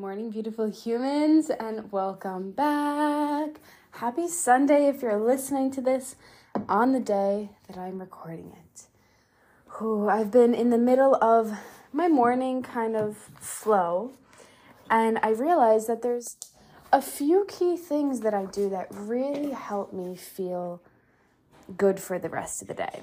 Morning, 0.00 0.30
beautiful 0.30 0.64
humans, 0.64 1.50
and 1.50 1.92
welcome 1.92 2.52
back. 2.52 3.60
Happy 3.90 4.26
Sunday 4.26 4.88
if 4.88 5.02
you're 5.02 5.20
listening 5.20 5.70
to 5.70 5.82
this 5.82 6.16
on 6.70 6.92
the 6.92 7.00
day 7.00 7.50
that 7.68 7.76
I'm 7.76 8.00
recording 8.00 8.50
it. 8.50 8.84
Ooh, 9.82 10.08
I've 10.08 10.30
been 10.30 10.54
in 10.54 10.70
the 10.70 10.78
middle 10.78 11.16
of 11.16 11.52
my 11.92 12.08
morning 12.08 12.62
kind 12.62 12.96
of 12.96 13.18
flow, 13.38 14.12
and 14.88 15.18
I 15.22 15.32
realized 15.32 15.86
that 15.88 16.00
there's 16.00 16.38
a 16.90 17.02
few 17.02 17.44
key 17.46 17.76
things 17.76 18.20
that 18.20 18.32
I 18.32 18.46
do 18.46 18.70
that 18.70 18.86
really 18.90 19.50
help 19.50 19.92
me 19.92 20.16
feel 20.16 20.80
good 21.76 22.00
for 22.00 22.18
the 22.18 22.30
rest 22.30 22.62
of 22.62 22.68
the 22.68 22.74
day. 22.74 23.02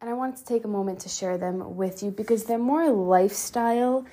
And 0.00 0.10
I 0.10 0.14
wanted 0.14 0.38
to 0.38 0.44
take 0.44 0.64
a 0.64 0.68
moment 0.68 0.98
to 1.00 1.08
share 1.08 1.38
them 1.38 1.76
with 1.76 2.02
you 2.02 2.10
because 2.10 2.44
they're 2.46 2.58
more 2.58 2.90
lifestyle 2.90 4.04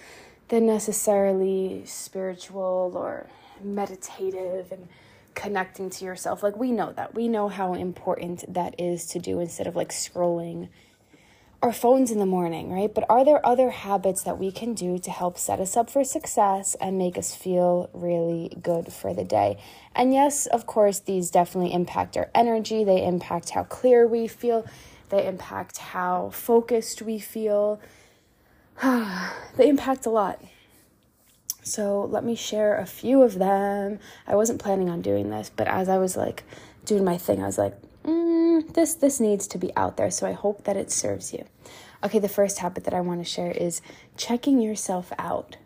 than 0.49 0.65
necessarily 0.65 1.83
spiritual 1.85 2.93
or 2.95 3.27
meditative 3.63 4.71
and 4.71 4.87
connecting 5.33 5.89
to 5.89 6.05
yourself. 6.05 6.43
Like, 6.43 6.55
we 6.55 6.71
know 6.71 6.93
that. 6.93 7.13
We 7.13 7.27
know 7.27 7.49
how 7.49 7.73
important 7.73 8.53
that 8.53 8.79
is 8.79 9.05
to 9.07 9.19
do 9.19 9.39
instead 9.39 9.67
of 9.67 9.75
like 9.75 9.89
scrolling 9.89 10.69
our 11.61 11.73
phones 11.73 12.11
in 12.11 12.19
the 12.19 12.25
morning, 12.27 12.71
right? 12.71 12.93
But 12.93 13.05
are 13.09 13.25
there 13.25 13.43
other 13.43 13.71
habits 13.71 14.21
that 14.23 14.37
we 14.37 14.51
can 14.51 14.75
do 14.75 14.99
to 14.99 15.09
help 15.09 15.37
set 15.37 15.59
us 15.59 15.75
up 15.75 15.89
for 15.89 16.03
success 16.03 16.75
and 16.79 16.97
make 16.97 17.17
us 17.17 17.33
feel 17.33 17.89
really 17.91 18.55
good 18.61 18.93
for 18.93 19.15
the 19.15 19.23
day? 19.23 19.57
And 19.95 20.13
yes, 20.13 20.45
of 20.45 20.67
course, 20.67 20.99
these 20.99 21.31
definitely 21.31 21.73
impact 21.73 22.17
our 22.17 22.29
energy, 22.35 22.83
they 22.83 23.03
impact 23.03 23.51
how 23.51 23.63
clear 23.63 24.05
we 24.05 24.27
feel, 24.27 24.63
they 25.09 25.25
impact 25.25 25.77
how 25.79 26.29
focused 26.29 27.01
we 27.01 27.17
feel 27.17 27.79
they 29.55 29.69
impact 29.69 30.05
a 30.05 30.09
lot. 30.09 30.41
So 31.63 32.05
let 32.05 32.23
me 32.23 32.35
share 32.35 32.77
a 32.77 32.85
few 32.85 33.23
of 33.23 33.39
them. 33.39 33.99
I 34.27 34.35
wasn't 34.35 34.61
planning 34.61 34.89
on 34.89 35.01
doing 35.01 35.29
this, 35.29 35.49
but 35.55 35.67
as 35.67 35.89
I 35.89 35.97
was 35.97 36.15
like 36.15 36.43
doing 36.85 37.03
my 37.03 37.17
thing, 37.17 37.41
I 37.41 37.47
was 37.47 37.57
like, 37.57 37.75
mm, 38.03 38.71
this 38.73 38.93
this 38.93 39.19
needs 39.19 39.47
to 39.47 39.57
be 39.57 39.75
out 39.75 39.97
there. 39.97 40.11
So 40.11 40.27
I 40.27 40.33
hope 40.33 40.65
that 40.65 40.77
it 40.77 40.91
serves 40.91 41.33
you. 41.33 41.45
Okay, 42.03 42.19
the 42.19 42.29
first 42.29 42.59
habit 42.59 42.83
that 42.83 42.93
I 42.93 43.01
want 43.01 43.19
to 43.21 43.25
share 43.25 43.51
is 43.51 43.81
checking 44.15 44.61
yourself 44.61 45.11
out. 45.17 45.57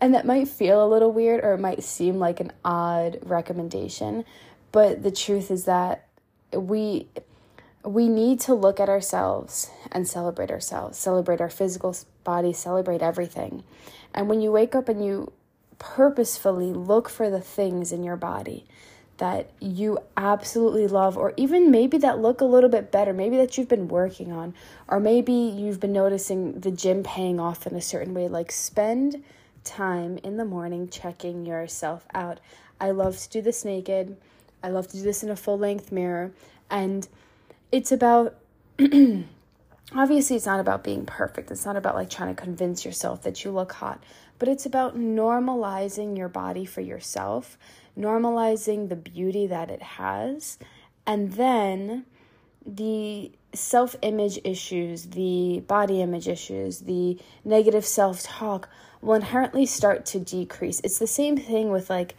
and 0.00 0.14
that 0.14 0.26
might 0.26 0.48
feel 0.48 0.84
a 0.84 0.88
little 0.88 1.12
weird 1.12 1.44
or 1.44 1.54
it 1.54 1.60
might 1.60 1.82
seem 1.82 2.18
like 2.18 2.40
an 2.40 2.52
odd 2.64 3.18
recommendation, 3.22 4.24
but 4.70 5.02
the 5.02 5.10
truth 5.10 5.50
is 5.50 5.64
that 5.64 6.08
we 6.52 7.08
we 7.84 8.08
need 8.08 8.40
to 8.40 8.54
look 8.54 8.78
at 8.78 8.88
ourselves 8.88 9.70
and 9.90 10.06
celebrate 10.06 10.50
ourselves, 10.50 10.98
celebrate 10.98 11.40
our 11.40 11.50
physical 11.50 11.96
body, 12.24 12.52
celebrate 12.52 13.02
everything. 13.02 13.64
And 14.14 14.28
when 14.28 14.40
you 14.40 14.52
wake 14.52 14.74
up 14.74 14.88
and 14.88 15.04
you 15.04 15.32
purposefully 15.78 16.72
look 16.72 17.08
for 17.08 17.28
the 17.28 17.40
things 17.40 17.92
in 17.92 18.04
your 18.04 18.16
body 18.16 18.64
that 19.18 19.50
you 19.60 19.98
absolutely 20.16 20.86
love, 20.86 21.16
or 21.16 21.34
even 21.36 21.70
maybe 21.70 21.98
that 21.98 22.18
look 22.18 22.40
a 22.40 22.44
little 22.44 22.70
bit 22.70 22.90
better, 22.90 23.12
maybe 23.12 23.36
that 23.36 23.56
you've 23.56 23.68
been 23.68 23.88
working 23.88 24.32
on, 24.32 24.54
or 24.88 24.98
maybe 24.98 25.32
you've 25.32 25.80
been 25.80 25.92
noticing 25.92 26.60
the 26.60 26.70
gym 26.70 27.02
paying 27.02 27.38
off 27.38 27.66
in 27.66 27.74
a 27.74 27.80
certain 27.80 28.14
way, 28.14 28.28
like 28.28 28.50
spend 28.50 29.22
time 29.64 30.18
in 30.24 30.36
the 30.36 30.44
morning 30.44 30.88
checking 30.88 31.46
yourself 31.46 32.04
out. 32.14 32.40
I 32.80 32.90
love 32.90 33.18
to 33.18 33.28
do 33.28 33.42
this 33.42 33.64
naked. 33.64 34.16
I 34.62 34.70
love 34.70 34.88
to 34.88 34.96
do 34.96 35.02
this 35.02 35.22
in 35.22 35.30
a 35.30 35.36
full 35.36 35.58
length 35.58 35.92
mirror. 35.92 36.32
And 36.70 37.06
it's 37.72 37.90
about 37.90 38.36
obviously 39.94 40.36
it's 40.36 40.46
not 40.46 40.60
about 40.60 40.84
being 40.84 41.04
perfect. 41.06 41.50
It's 41.50 41.66
not 41.66 41.76
about 41.76 41.94
like 41.94 42.10
trying 42.10 42.34
to 42.34 42.40
convince 42.40 42.84
yourself 42.84 43.22
that 43.22 43.44
you 43.44 43.50
look 43.50 43.72
hot 43.72 44.02
but 44.38 44.48
it's 44.48 44.66
about 44.66 44.98
normalizing 44.98 46.16
your 46.16 46.28
body 46.28 46.64
for 46.64 46.80
yourself 46.80 47.56
normalizing 47.96 48.88
the 48.88 48.96
beauty 48.96 49.46
that 49.46 49.70
it 49.70 49.82
has 49.82 50.58
and 51.06 51.32
then 51.34 52.04
the 52.66 53.30
self 53.54 53.94
image 54.02 54.38
issues 54.42 55.06
the 55.06 55.62
body 55.66 56.00
image 56.02 56.26
issues 56.26 56.80
the 56.80 57.18
negative 57.44 57.84
self 57.84 58.22
talk 58.22 58.68
will 59.02 59.14
inherently 59.14 59.66
start 59.66 60.06
to 60.06 60.18
decrease. 60.20 60.80
It's 60.84 60.98
the 60.98 61.06
same 61.08 61.36
thing 61.36 61.70
with 61.70 61.90
like 61.90 62.14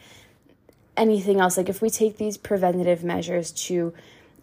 anything 0.95 1.39
else. 1.39 1.57
Like 1.57 1.69
if 1.69 1.81
we 1.81 1.89
take 1.89 2.17
these 2.17 2.37
preventative 2.37 3.03
measures 3.03 3.51
to 3.51 3.93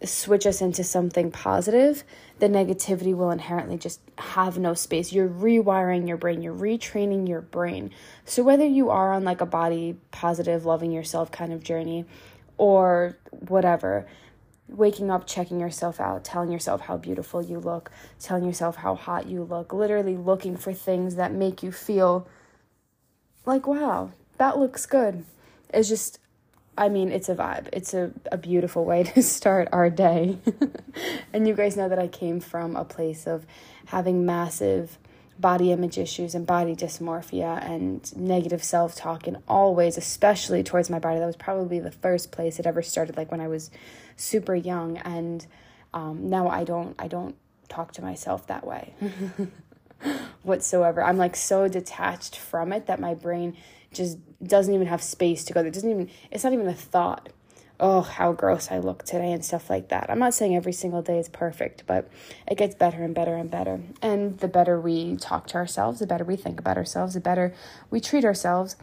switch 0.03 0.45
us 0.45 0.61
into 0.61 0.83
something 0.83 1.31
positive, 1.31 2.03
the 2.39 2.47
negativity 2.47 3.15
will 3.15 3.31
inherently 3.31 3.77
just 3.77 4.01
have 4.17 4.57
no 4.57 4.73
space. 4.73 5.13
You're 5.13 5.29
rewiring 5.29 6.07
your 6.07 6.17
brain, 6.17 6.41
you're 6.41 6.55
retraining 6.55 7.27
your 7.27 7.41
brain. 7.41 7.91
So, 8.25 8.43
whether 8.43 8.65
you 8.65 8.89
are 8.89 9.13
on 9.13 9.23
like 9.23 9.41
a 9.41 9.45
body 9.45 9.97
positive, 10.11 10.65
loving 10.65 10.91
yourself 10.91 11.31
kind 11.31 11.53
of 11.53 11.63
journey 11.63 12.05
or 12.57 13.17
whatever, 13.29 14.07
waking 14.67 15.11
up, 15.11 15.27
checking 15.27 15.59
yourself 15.59 15.99
out, 15.99 16.23
telling 16.23 16.51
yourself 16.51 16.81
how 16.81 16.97
beautiful 16.97 17.43
you 17.43 17.59
look, 17.59 17.91
telling 18.19 18.45
yourself 18.45 18.77
how 18.77 18.95
hot 18.95 19.27
you 19.27 19.43
look, 19.43 19.73
literally 19.73 20.17
looking 20.17 20.55
for 20.55 20.73
things 20.73 21.15
that 21.15 21.31
make 21.31 21.61
you 21.61 21.71
feel 21.71 22.27
like, 23.45 23.67
wow, 23.67 24.11
that 24.37 24.57
looks 24.57 24.85
good, 24.85 25.25
It's 25.73 25.89
just 25.89 26.19
I 26.81 26.89
mean, 26.89 27.11
it's 27.11 27.29
a 27.29 27.35
vibe. 27.35 27.69
It's 27.71 27.93
a, 27.93 28.11
a 28.31 28.37
beautiful 28.37 28.85
way 28.85 29.03
to 29.13 29.21
start 29.21 29.69
our 29.71 29.91
day. 29.91 30.39
and 31.33 31.47
you 31.47 31.53
guys 31.53 31.77
know 31.77 31.87
that 31.87 31.99
I 31.99 32.07
came 32.07 32.39
from 32.39 32.75
a 32.75 32.83
place 32.83 33.27
of 33.27 33.45
having 33.85 34.25
massive 34.25 34.97
body 35.37 35.71
image 35.71 35.99
issues 35.99 36.33
and 36.33 36.45
body 36.47 36.75
dysmorphia 36.75 37.63
and 37.63 38.15
negative 38.17 38.63
self 38.63 38.95
talk 38.95 39.27
in 39.27 39.37
all 39.47 39.75
ways, 39.75 39.95
especially 39.95 40.63
towards 40.63 40.89
my 40.89 40.97
body. 40.97 41.19
That 41.19 41.27
was 41.27 41.35
probably 41.35 41.79
the 41.79 41.91
first 41.91 42.31
place 42.31 42.57
it 42.57 42.65
ever 42.65 42.81
started, 42.81 43.15
like 43.15 43.29
when 43.29 43.41
I 43.41 43.47
was 43.47 43.69
super 44.15 44.55
young. 44.55 44.97
And 44.97 45.45
um, 45.93 46.31
now 46.31 46.47
I 46.49 46.63
don't, 46.63 46.95
I 46.97 47.07
don't 47.07 47.35
talk 47.69 47.91
to 47.93 48.01
myself 48.01 48.47
that 48.47 48.65
way 48.65 48.95
whatsoever. 50.41 51.03
I'm 51.03 51.17
like 51.17 51.35
so 51.35 51.67
detached 51.67 52.37
from 52.37 52.73
it 52.73 52.87
that 52.87 52.99
my 52.99 53.13
brain 53.13 53.55
just 53.93 54.17
doesn't 54.43 54.73
even 54.73 54.87
have 54.87 55.01
space 55.01 55.43
to 55.45 55.53
go. 55.53 55.61
It 55.61 55.73
doesn't 55.73 55.89
even, 55.89 56.09
it's 56.31 56.43
not 56.43 56.53
even 56.53 56.67
a 56.67 56.73
thought. 56.73 57.29
Oh, 57.79 58.01
how 58.01 58.31
gross 58.31 58.71
I 58.71 58.77
look 58.77 59.03
today 59.03 59.31
and 59.31 59.43
stuff 59.43 59.69
like 59.69 59.89
that. 59.89 60.09
I'm 60.09 60.19
not 60.19 60.35
saying 60.35 60.55
every 60.55 60.71
single 60.71 61.01
day 61.01 61.17
is 61.17 61.27
perfect, 61.27 61.83
but 61.87 62.07
it 62.47 62.57
gets 62.57 62.75
better 62.75 63.03
and 63.03 63.15
better 63.15 63.35
and 63.35 63.49
better. 63.49 63.81
And 64.03 64.37
the 64.37 64.47
better 64.47 64.79
we 64.79 65.15
talk 65.15 65.47
to 65.47 65.55
ourselves, 65.55 65.99
the 65.99 66.05
better 66.05 66.23
we 66.23 66.35
think 66.35 66.59
about 66.59 66.77
ourselves, 66.77 67.15
the 67.15 67.19
better 67.19 67.55
we 67.89 67.99
treat 67.99 68.23
ourselves, 68.23 68.75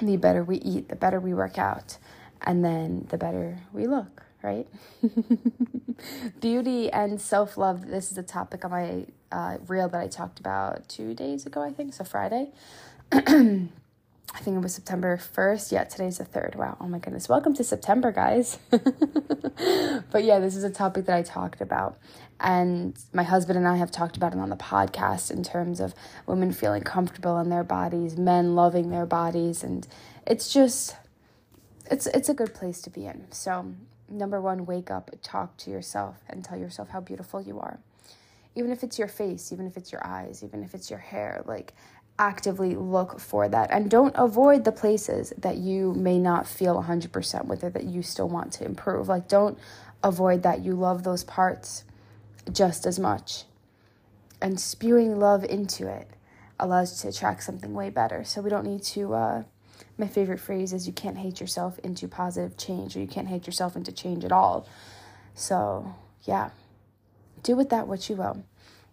the 0.00 0.16
better 0.16 0.44
we 0.44 0.58
eat, 0.58 0.88
the 0.88 0.96
better 0.96 1.18
we 1.18 1.34
work 1.34 1.58
out, 1.58 1.98
and 2.42 2.64
then 2.64 3.06
the 3.10 3.18
better 3.18 3.58
we 3.72 3.88
look, 3.88 4.22
right? 4.42 4.68
Beauty 6.40 6.90
and 6.92 7.20
self 7.20 7.56
love. 7.56 7.88
This 7.88 8.12
is 8.12 8.18
a 8.18 8.22
topic 8.22 8.64
on 8.64 8.70
my 8.70 9.06
uh, 9.32 9.58
reel 9.66 9.88
that 9.88 10.00
I 10.00 10.06
talked 10.06 10.38
about 10.38 10.88
two 10.88 11.14
days 11.14 11.46
ago, 11.46 11.62
I 11.62 11.72
think, 11.72 11.94
so 11.94 12.04
Friday. 12.04 12.50
I 14.32 14.38
think 14.38 14.56
it 14.56 14.60
was 14.60 14.74
September 14.74 15.16
1st. 15.16 15.72
Yeah, 15.72 15.84
today's 15.84 16.18
the 16.18 16.24
3rd. 16.24 16.56
Wow. 16.56 16.76
Oh 16.80 16.86
my 16.86 16.98
goodness. 16.98 17.28
Welcome 17.28 17.54
to 17.54 17.64
September, 17.64 18.10
guys. 18.10 18.58
but 18.70 20.24
yeah, 20.24 20.38
this 20.38 20.56
is 20.56 20.64
a 20.64 20.70
topic 20.70 21.06
that 21.06 21.16
I 21.16 21.22
talked 21.22 21.60
about. 21.60 21.98
And 22.40 22.96
my 23.12 23.22
husband 23.22 23.58
and 23.58 23.68
I 23.68 23.76
have 23.76 23.90
talked 23.90 24.16
about 24.16 24.32
it 24.32 24.38
on 24.38 24.50
the 24.50 24.56
podcast 24.56 25.30
in 25.30 25.42
terms 25.44 25.78
of 25.80 25.94
women 26.26 26.52
feeling 26.52 26.82
comfortable 26.82 27.38
in 27.38 27.48
their 27.48 27.64
bodies, 27.64 28.16
men 28.16 28.54
loving 28.54 28.90
their 28.90 29.06
bodies. 29.06 29.62
And 29.62 29.86
it's 30.26 30.52
just, 30.52 30.96
it's, 31.90 32.06
it's 32.08 32.28
a 32.28 32.34
good 32.34 32.54
place 32.54 32.80
to 32.82 32.90
be 32.90 33.06
in. 33.06 33.26
So, 33.30 33.74
number 34.08 34.40
one, 34.40 34.66
wake 34.66 34.90
up, 34.90 35.10
talk 35.22 35.56
to 35.58 35.70
yourself, 35.70 36.16
and 36.28 36.44
tell 36.44 36.58
yourself 36.58 36.88
how 36.90 37.00
beautiful 37.00 37.40
you 37.40 37.60
are 37.60 37.78
even 38.56 38.70
if 38.70 38.84
it's 38.84 38.98
your 38.98 39.08
face, 39.08 39.52
even 39.52 39.66
if 39.66 39.76
it's 39.76 39.90
your 39.90 40.06
eyes, 40.06 40.44
even 40.44 40.62
if 40.62 40.74
it's 40.74 40.90
your 40.90 40.98
hair, 40.98 41.42
like 41.46 41.74
actively 42.18 42.74
look 42.74 43.18
for 43.18 43.48
that 43.48 43.70
and 43.72 43.90
don't 43.90 44.14
avoid 44.16 44.64
the 44.64 44.72
places 44.72 45.32
that 45.36 45.56
you 45.56 45.92
may 45.94 46.18
not 46.18 46.46
feel 46.46 46.80
100% 46.82 47.44
with 47.46 47.64
it 47.64 47.72
that 47.72 47.84
you 47.84 48.02
still 48.02 48.28
want 48.28 48.52
to 48.52 48.64
improve 48.64 49.08
like 49.08 49.26
don't 49.26 49.58
avoid 50.04 50.42
that 50.44 50.62
you 50.62 50.74
love 50.74 51.02
those 51.02 51.24
parts 51.24 51.82
just 52.52 52.86
as 52.86 52.98
much. 52.98 53.44
And 54.40 54.60
spewing 54.60 55.18
love 55.18 55.44
into 55.44 55.88
it 55.88 56.08
allows 56.60 56.92
you 56.92 57.10
to 57.10 57.16
attract 57.16 57.42
something 57.42 57.72
way 57.72 57.90
better. 57.90 58.22
So 58.24 58.42
we 58.42 58.50
don't 58.50 58.66
need 58.66 58.82
to. 58.82 59.14
Uh, 59.14 59.42
my 59.96 60.06
favorite 60.06 60.40
phrase 60.40 60.72
is 60.72 60.86
you 60.86 60.92
can't 60.92 61.18
hate 61.18 61.40
yourself 61.40 61.78
into 61.80 62.06
positive 62.06 62.56
change, 62.56 62.96
or 62.96 63.00
you 63.00 63.06
can't 63.06 63.28
hate 63.28 63.46
yourself 63.46 63.74
into 63.76 63.92
change 63.92 64.24
at 64.24 64.32
all. 64.32 64.68
So, 65.34 65.94
yeah, 66.22 66.50
do 67.42 67.56
with 67.56 67.70
that 67.70 67.88
what 67.88 68.08
you 68.08 68.16
will. 68.16 68.44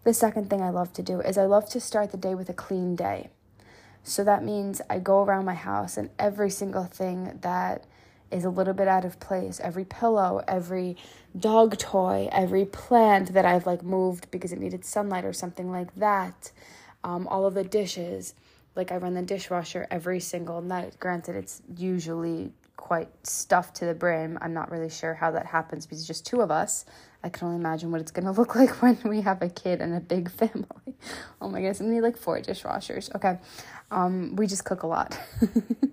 The 0.04 0.14
second 0.14 0.50
thing 0.50 0.62
I 0.62 0.70
love 0.70 0.94
to 0.94 1.04
do 1.04 1.22
is 1.22 1.38
I 1.38 1.46
love 1.46 1.70
to 1.70 1.80
start 1.80 2.12
the 2.12 2.18
day 2.18 2.34
with 2.34 2.50
a 2.50 2.54
clean 2.54 2.96
day. 2.96 3.30
So 4.04 4.24
that 4.24 4.44
means 4.44 4.82
I 4.90 4.98
go 4.98 5.24
around 5.24 5.46
my 5.46 5.54
house 5.54 5.96
and 5.96 6.10
every 6.18 6.50
single 6.50 6.86
thing 6.86 7.38
that 7.42 7.86
is 8.32 8.44
a 8.44 8.50
little 8.50 8.74
bit 8.74 8.88
out 8.88 9.06
of 9.06 9.20
place, 9.20 9.60
every 9.60 9.86
pillow, 9.86 10.42
every 10.48 10.98
dog 11.38 11.78
toy, 11.78 12.30
every 12.32 12.66
plant 12.66 13.34
that 13.34 13.46
I've 13.46 13.68
like 13.68 13.84
moved 13.84 14.32
because 14.32 14.52
it 14.52 14.60
needed 14.60 14.86
sunlight 14.86 15.26
or 15.26 15.34
something 15.34 15.70
like 15.70 15.94
that, 15.96 16.52
um, 17.04 17.28
all 17.28 17.46
of 17.46 17.54
the 17.54 17.64
dishes. 17.64 18.34
Like 18.76 18.92
I 18.92 18.98
run 18.98 19.14
the 19.14 19.22
dishwasher 19.22 19.86
every 19.92 20.20
single 20.20 20.62
night. 20.62 20.96
Granted, 21.00 21.36
it's 21.36 21.62
usually 21.78 22.54
quite 22.78 23.10
stuffed 23.28 23.76
to 23.76 23.86
the 23.86 23.94
brim. 23.94 24.40
I'm 24.42 24.54
not 24.54 24.72
really 24.72 24.90
sure 24.90 25.14
how 25.14 25.30
that 25.32 25.46
happens 25.46 25.86
because 25.86 26.00
it's 26.00 26.08
just 26.08 26.26
two 26.26 26.42
of 26.42 26.50
us. 26.50 26.86
I 27.24 27.30
can 27.30 27.48
only 27.48 27.60
imagine 27.60 27.92
what 27.92 28.02
it's 28.02 28.12
gonna 28.12 28.32
look 28.40 28.56
like 28.56 28.82
when 28.82 28.98
we 29.06 29.22
have 29.22 29.42
a 29.42 29.50
kid 29.50 29.82
and 29.82 29.96
a 29.96 30.00
big 30.00 30.32
family. 30.32 30.96
oh 31.42 31.50
my 31.50 31.60
goodness, 31.60 31.80
we 31.80 31.88
need 31.88 32.02
like 32.02 32.18
four 32.18 32.40
dishwashers. 32.42 33.14
Okay, 33.16 33.38
um, 33.92 34.36
we 34.36 34.48
just 34.48 34.66
cook 34.66 34.84
a 34.84 34.88
lot. 34.88 35.20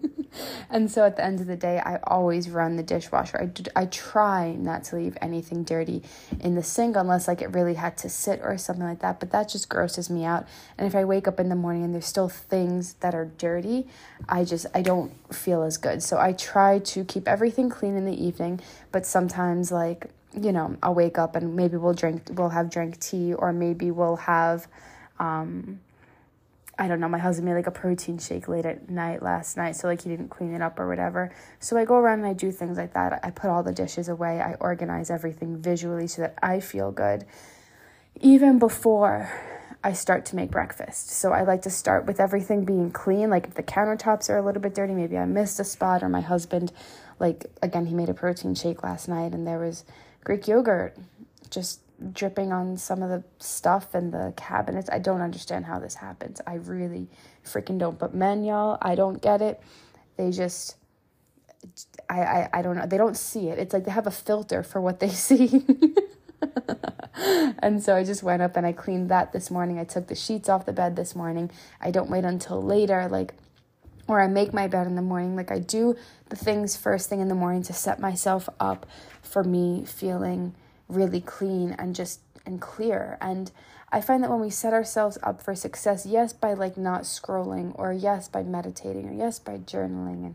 and 0.70 0.90
so 0.90 1.04
at 1.04 1.16
the 1.16 1.24
end 1.24 1.40
of 1.40 1.46
the 1.46 1.56
day, 1.56 1.80
I 1.84 1.98
always 2.04 2.48
run 2.48 2.76
the 2.76 2.82
dishwasher. 2.82 3.50
I, 3.76 3.82
I 3.82 3.86
try 3.86 4.52
not 4.52 4.84
to 4.84 4.96
leave 4.96 5.18
anything 5.20 5.64
dirty 5.64 6.02
in 6.40 6.54
the 6.54 6.62
sink 6.62 6.96
unless 6.96 7.28
like 7.28 7.42
it 7.42 7.48
really 7.48 7.74
had 7.74 7.96
to 7.98 8.08
sit 8.08 8.40
or 8.42 8.56
something 8.56 8.84
like 8.84 9.00
that. 9.00 9.20
But 9.20 9.30
that 9.32 9.48
just 9.48 9.68
grosses 9.68 10.08
me 10.08 10.24
out. 10.24 10.46
And 10.76 10.86
if 10.86 10.94
I 10.94 11.04
wake 11.04 11.28
up 11.28 11.40
in 11.40 11.48
the 11.48 11.56
morning 11.56 11.84
and 11.84 11.92
there's 11.92 12.06
still 12.06 12.28
things 12.28 12.94
that 12.94 13.14
are 13.14 13.26
dirty, 13.26 13.86
I 14.28 14.44
just 14.44 14.66
I 14.74 14.82
don't 14.82 15.12
feel 15.34 15.62
as 15.62 15.76
good. 15.76 16.02
So 16.02 16.18
I 16.18 16.32
try 16.32 16.78
to 16.78 17.04
keep 17.04 17.26
everything 17.26 17.68
clean 17.68 17.96
in 17.96 18.04
the 18.04 18.24
evening. 18.24 18.60
But 18.92 19.06
sometimes 19.06 19.72
like 19.72 20.10
you 20.34 20.52
know 20.52 20.76
I'll 20.82 20.94
wake 20.94 21.18
up 21.18 21.36
and 21.36 21.56
maybe 21.56 21.76
we'll 21.76 21.94
drink 21.94 22.22
we'll 22.32 22.50
have 22.50 22.70
drink 22.70 23.00
tea 23.00 23.34
or 23.34 23.52
maybe 23.52 23.90
we'll 23.90 24.16
have 24.16 24.68
um 25.18 25.80
I 26.80 26.86
don't 26.86 27.00
know, 27.00 27.08
my 27.08 27.18
husband 27.18 27.46
made 27.46 27.54
like 27.54 27.66
a 27.66 27.72
protein 27.72 28.18
shake 28.18 28.46
late 28.46 28.64
at 28.64 28.88
night 28.88 29.20
last 29.20 29.56
night, 29.56 29.74
so 29.74 29.88
like 29.88 30.02
he 30.02 30.10
didn't 30.10 30.28
clean 30.28 30.54
it 30.54 30.62
up 30.62 30.78
or 30.78 30.86
whatever. 30.86 31.34
So 31.58 31.76
I 31.76 31.84
go 31.84 31.96
around 31.96 32.20
and 32.20 32.28
I 32.28 32.34
do 32.34 32.52
things 32.52 32.78
like 32.78 32.92
that. 32.94 33.18
I 33.24 33.30
put 33.30 33.50
all 33.50 33.64
the 33.64 33.72
dishes 33.72 34.08
away, 34.08 34.40
I 34.40 34.54
organize 34.54 35.10
everything 35.10 35.60
visually 35.60 36.06
so 36.06 36.22
that 36.22 36.38
I 36.40 36.60
feel 36.60 36.92
good 36.92 37.26
even 38.20 38.58
before 38.58 39.30
I 39.82 39.92
start 39.92 40.24
to 40.26 40.36
make 40.36 40.50
breakfast. 40.50 41.10
So 41.10 41.32
I 41.32 41.42
like 41.42 41.62
to 41.62 41.70
start 41.70 42.06
with 42.06 42.20
everything 42.20 42.64
being 42.64 42.90
clean. 42.90 43.30
Like 43.30 43.46
if 43.46 43.54
the 43.54 43.62
countertops 43.62 44.28
are 44.28 44.38
a 44.38 44.42
little 44.44 44.60
bit 44.60 44.74
dirty, 44.74 44.92
maybe 44.92 45.16
I 45.16 45.24
missed 45.24 45.60
a 45.60 45.64
spot, 45.64 46.02
or 46.02 46.08
my 46.08 46.20
husband, 46.20 46.72
like 47.18 47.46
again, 47.62 47.86
he 47.86 47.94
made 47.94 48.08
a 48.08 48.14
protein 48.14 48.54
shake 48.54 48.82
last 48.82 49.08
night 49.08 49.32
and 49.32 49.46
there 49.46 49.58
was 49.58 49.84
Greek 50.28 50.46
yogurt 50.46 50.94
just 51.48 51.80
dripping 52.12 52.52
on 52.52 52.76
some 52.76 53.02
of 53.02 53.08
the 53.08 53.24
stuff 53.42 53.94
in 53.94 54.10
the 54.10 54.34
cabinets. 54.36 54.90
I 54.92 54.98
don't 54.98 55.22
understand 55.22 55.64
how 55.64 55.78
this 55.78 55.94
happens. 55.94 56.42
I 56.46 56.56
really 56.56 57.08
freaking 57.42 57.78
don't. 57.78 57.98
But 57.98 58.12
men, 58.14 58.44
y'all, 58.44 58.76
I 58.82 58.94
don't 58.94 59.22
get 59.22 59.40
it. 59.40 59.58
They 60.18 60.30
just 60.30 60.76
I, 62.10 62.20
I 62.20 62.48
I 62.52 62.60
don't 62.60 62.76
know. 62.76 62.84
They 62.84 62.98
don't 62.98 63.16
see 63.16 63.48
it. 63.48 63.58
It's 63.58 63.72
like 63.72 63.86
they 63.86 63.90
have 63.90 64.06
a 64.06 64.10
filter 64.10 64.62
for 64.62 64.82
what 64.82 65.00
they 65.00 65.08
see. 65.28 65.64
and 67.60 67.82
so 67.82 67.96
I 67.96 68.04
just 68.04 68.22
went 68.22 68.42
up 68.42 68.54
and 68.54 68.66
I 68.66 68.72
cleaned 68.72 69.08
that 69.08 69.32
this 69.32 69.50
morning. 69.50 69.78
I 69.78 69.84
took 69.84 70.08
the 70.08 70.14
sheets 70.14 70.50
off 70.50 70.66
the 70.66 70.74
bed 70.74 70.94
this 70.94 71.16
morning. 71.16 71.50
I 71.80 71.90
don't 71.90 72.10
wait 72.10 72.26
until 72.26 72.62
later 72.62 73.08
like 73.10 73.32
or 74.08 74.20
I 74.20 74.26
make 74.26 74.52
my 74.52 74.66
bed 74.66 74.86
in 74.86 74.96
the 74.96 75.02
morning. 75.02 75.36
Like 75.36 75.52
I 75.52 75.58
do 75.60 75.94
the 76.30 76.36
things 76.36 76.76
first 76.76 77.08
thing 77.08 77.20
in 77.20 77.28
the 77.28 77.34
morning 77.34 77.62
to 77.64 77.72
set 77.72 78.00
myself 78.00 78.48
up 78.58 78.86
for 79.22 79.44
me 79.44 79.84
feeling 79.84 80.54
really 80.88 81.20
clean 81.20 81.76
and 81.78 81.94
just 81.94 82.20
and 82.46 82.60
clear. 82.60 83.18
And 83.20 83.52
I 83.92 84.00
find 84.00 84.22
that 84.22 84.30
when 84.30 84.40
we 84.40 84.50
set 84.50 84.72
ourselves 84.72 85.18
up 85.22 85.42
for 85.42 85.54
success, 85.54 86.06
yes, 86.06 86.32
by 86.32 86.54
like 86.54 86.76
not 86.76 87.02
scrolling, 87.02 87.72
or 87.76 87.92
yes, 87.92 88.28
by 88.28 88.42
meditating, 88.42 89.08
or 89.08 89.12
yes, 89.12 89.38
by 89.38 89.58
journaling 89.58 90.24
and 90.24 90.34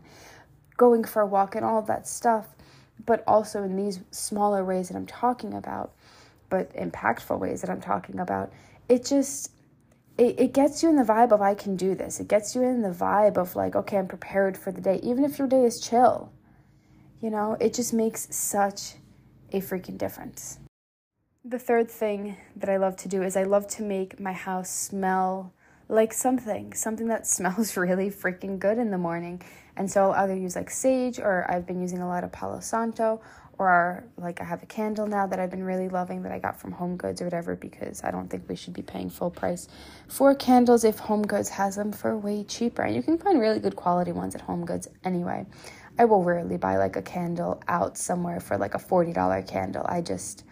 going 0.76 1.04
for 1.04 1.22
a 1.22 1.26
walk 1.26 1.54
and 1.54 1.64
all 1.64 1.82
that 1.82 2.06
stuff, 2.06 2.48
but 3.04 3.22
also 3.26 3.62
in 3.62 3.76
these 3.76 4.00
smaller 4.10 4.64
ways 4.64 4.88
that 4.88 4.96
I'm 4.96 5.06
talking 5.06 5.54
about, 5.54 5.92
but 6.50 6.74
impactful 6.74 7.38
ways 7.38 7.60
that 7.60 7.70
I'm 7.70 7.80
talking 7.80 8.18
about, 8.18 8.52
it 8.88 9.04
just 9.04 9.50
it, 10.16 10.38
it 10.38 10.52
gets 10.52 10.82
you 10.82 10.88
in 10.88 10.96
the 10.96 11.02
vibe 11.02 11.32
of 11.32 11.42
I 11.42 11.54
can 11.54 11.76
do 11.76 11.94
this. 11.94 12.20
It 12.20 12.28
gets 12.28 12.54
you 12.54 12.62
in 12.62 12.82
the 12.82 12.90
vibe 12.90 13.36
of 13.36 13.56
like, 13.56 13.74
okay, 13.74 13.98
I'm 13.98 14.06
prepared 14.06 14.56
for 14.56 14.70
the 14.70 14.80
day, 14.80 15.00
even 15.02 15.24
if 15.24 15.38
your 15.38 15.48
day 15.48 15.64
is 15.64 15.80
chill. 15.80 16.32
You 17.20 17.30
know, 17.30 17.56
it 17.60 17.74
just 17.74 17.92
makes 17.92 18.34
such 18.34 18.94
a 19.52 19.60
freaking 19.60 19.98
difference. 19.98 20.58
The 21.44 21.58
third 21.58 21.90
thing 21.90 22.36
that 22.56 22.68
I 22.68 22.76
love 22.76 22.96
to 22.98 23.08
do 23.08 23.22
is 23.22 23.36
I 23.36 23.42
love 23.42 23.66
to 23.68 23.82
make 23.82 24.20
my 24.20 24.32
house 24.32 24.70
smell 24.70 25.52
like 25.88 26.12
something, 26.12 26.72
something 26.72 27.08
that 27.08 27.26
smells 27.36 27.76
really 27.76 28.10
freaking 28.10 28.58
good 28.58 28.78
in 28.78 28.90
the 28.90 28.98
morning. 28.98 29.42
And 29.76 29.90
so 29.90 30.12
I'll 30.12 30.24
either 30.24 30.36
use 30.36 30.54
like 30.54 30.70
sage 30.70 31.18
or 31.18 31.44
I've 31.50 31.66
been 31.66 31.80
using 31.80 32.00
a 32.00 32.08
lot 32.08 32.24
of 32.24 32.30
Palo 32.30 32.60
Santo 32.60 33.20
or 33.58 34.04
like 34.16 34.40
I 34.40 34.44
have 34.44 34.62
a 34.62 34.66
candle 34.66 35.06
now 35.06 35.26
that 35.26 35.38
I've 35.38 35.50
been 35.50 35.64
really 35.64 35.88
loving 35.88 36.22
that 36.22 36.32
I 36.32 36.38
got 36.38 36.60
from 36.60 36.72
HomeGoods 36.72 37.20
or 37.20 37.24
whatever 37.24 37.56
because 37.56 38.02
I 38.04 38.10
don't 38.10 38.28
think 38.28 38.48
we 38.48 38.56
should 38.56 38.74
be 38.74 38.82
paying 38.82 39.10
full 39.10 39.30
price 39.30 39.68
for 40.08 40.34
candles 40.34 40.84
if 40.84 40.98
HomeGoods 40.98 41.48
has 41.50 41.76
them 41.76 41.92
for 41.92 42.16
way 42.16 42.44
cheaper. 42.44 42.82
And 42.82 42.94
you 42.94 43.02
can 43.02 43.18
find 43.18 43.40
really 43.40 43.60
good 43.60 43.76
quality 43.76 44.12
ones 44.12 44.34
at 44.34 44.46
HomeGoods 44.46 44.88
anyway. 45.04 45.46
I 45.98 46.04
will 46.06 46.24
rarely 46.24 46.56
buy 46.56 46.76
like 46.76 46.96
a 46.96 47.02
candle 47.02 47.62
out 47.68 47.96
somewhere 47.96 48.40
for 48.40 48.58
like 48.58 48.74
a 48.74 48.78
$40 48.78 49.46
candle. 49.46 49.84
I 49.88 50.00
just 50.00 50.44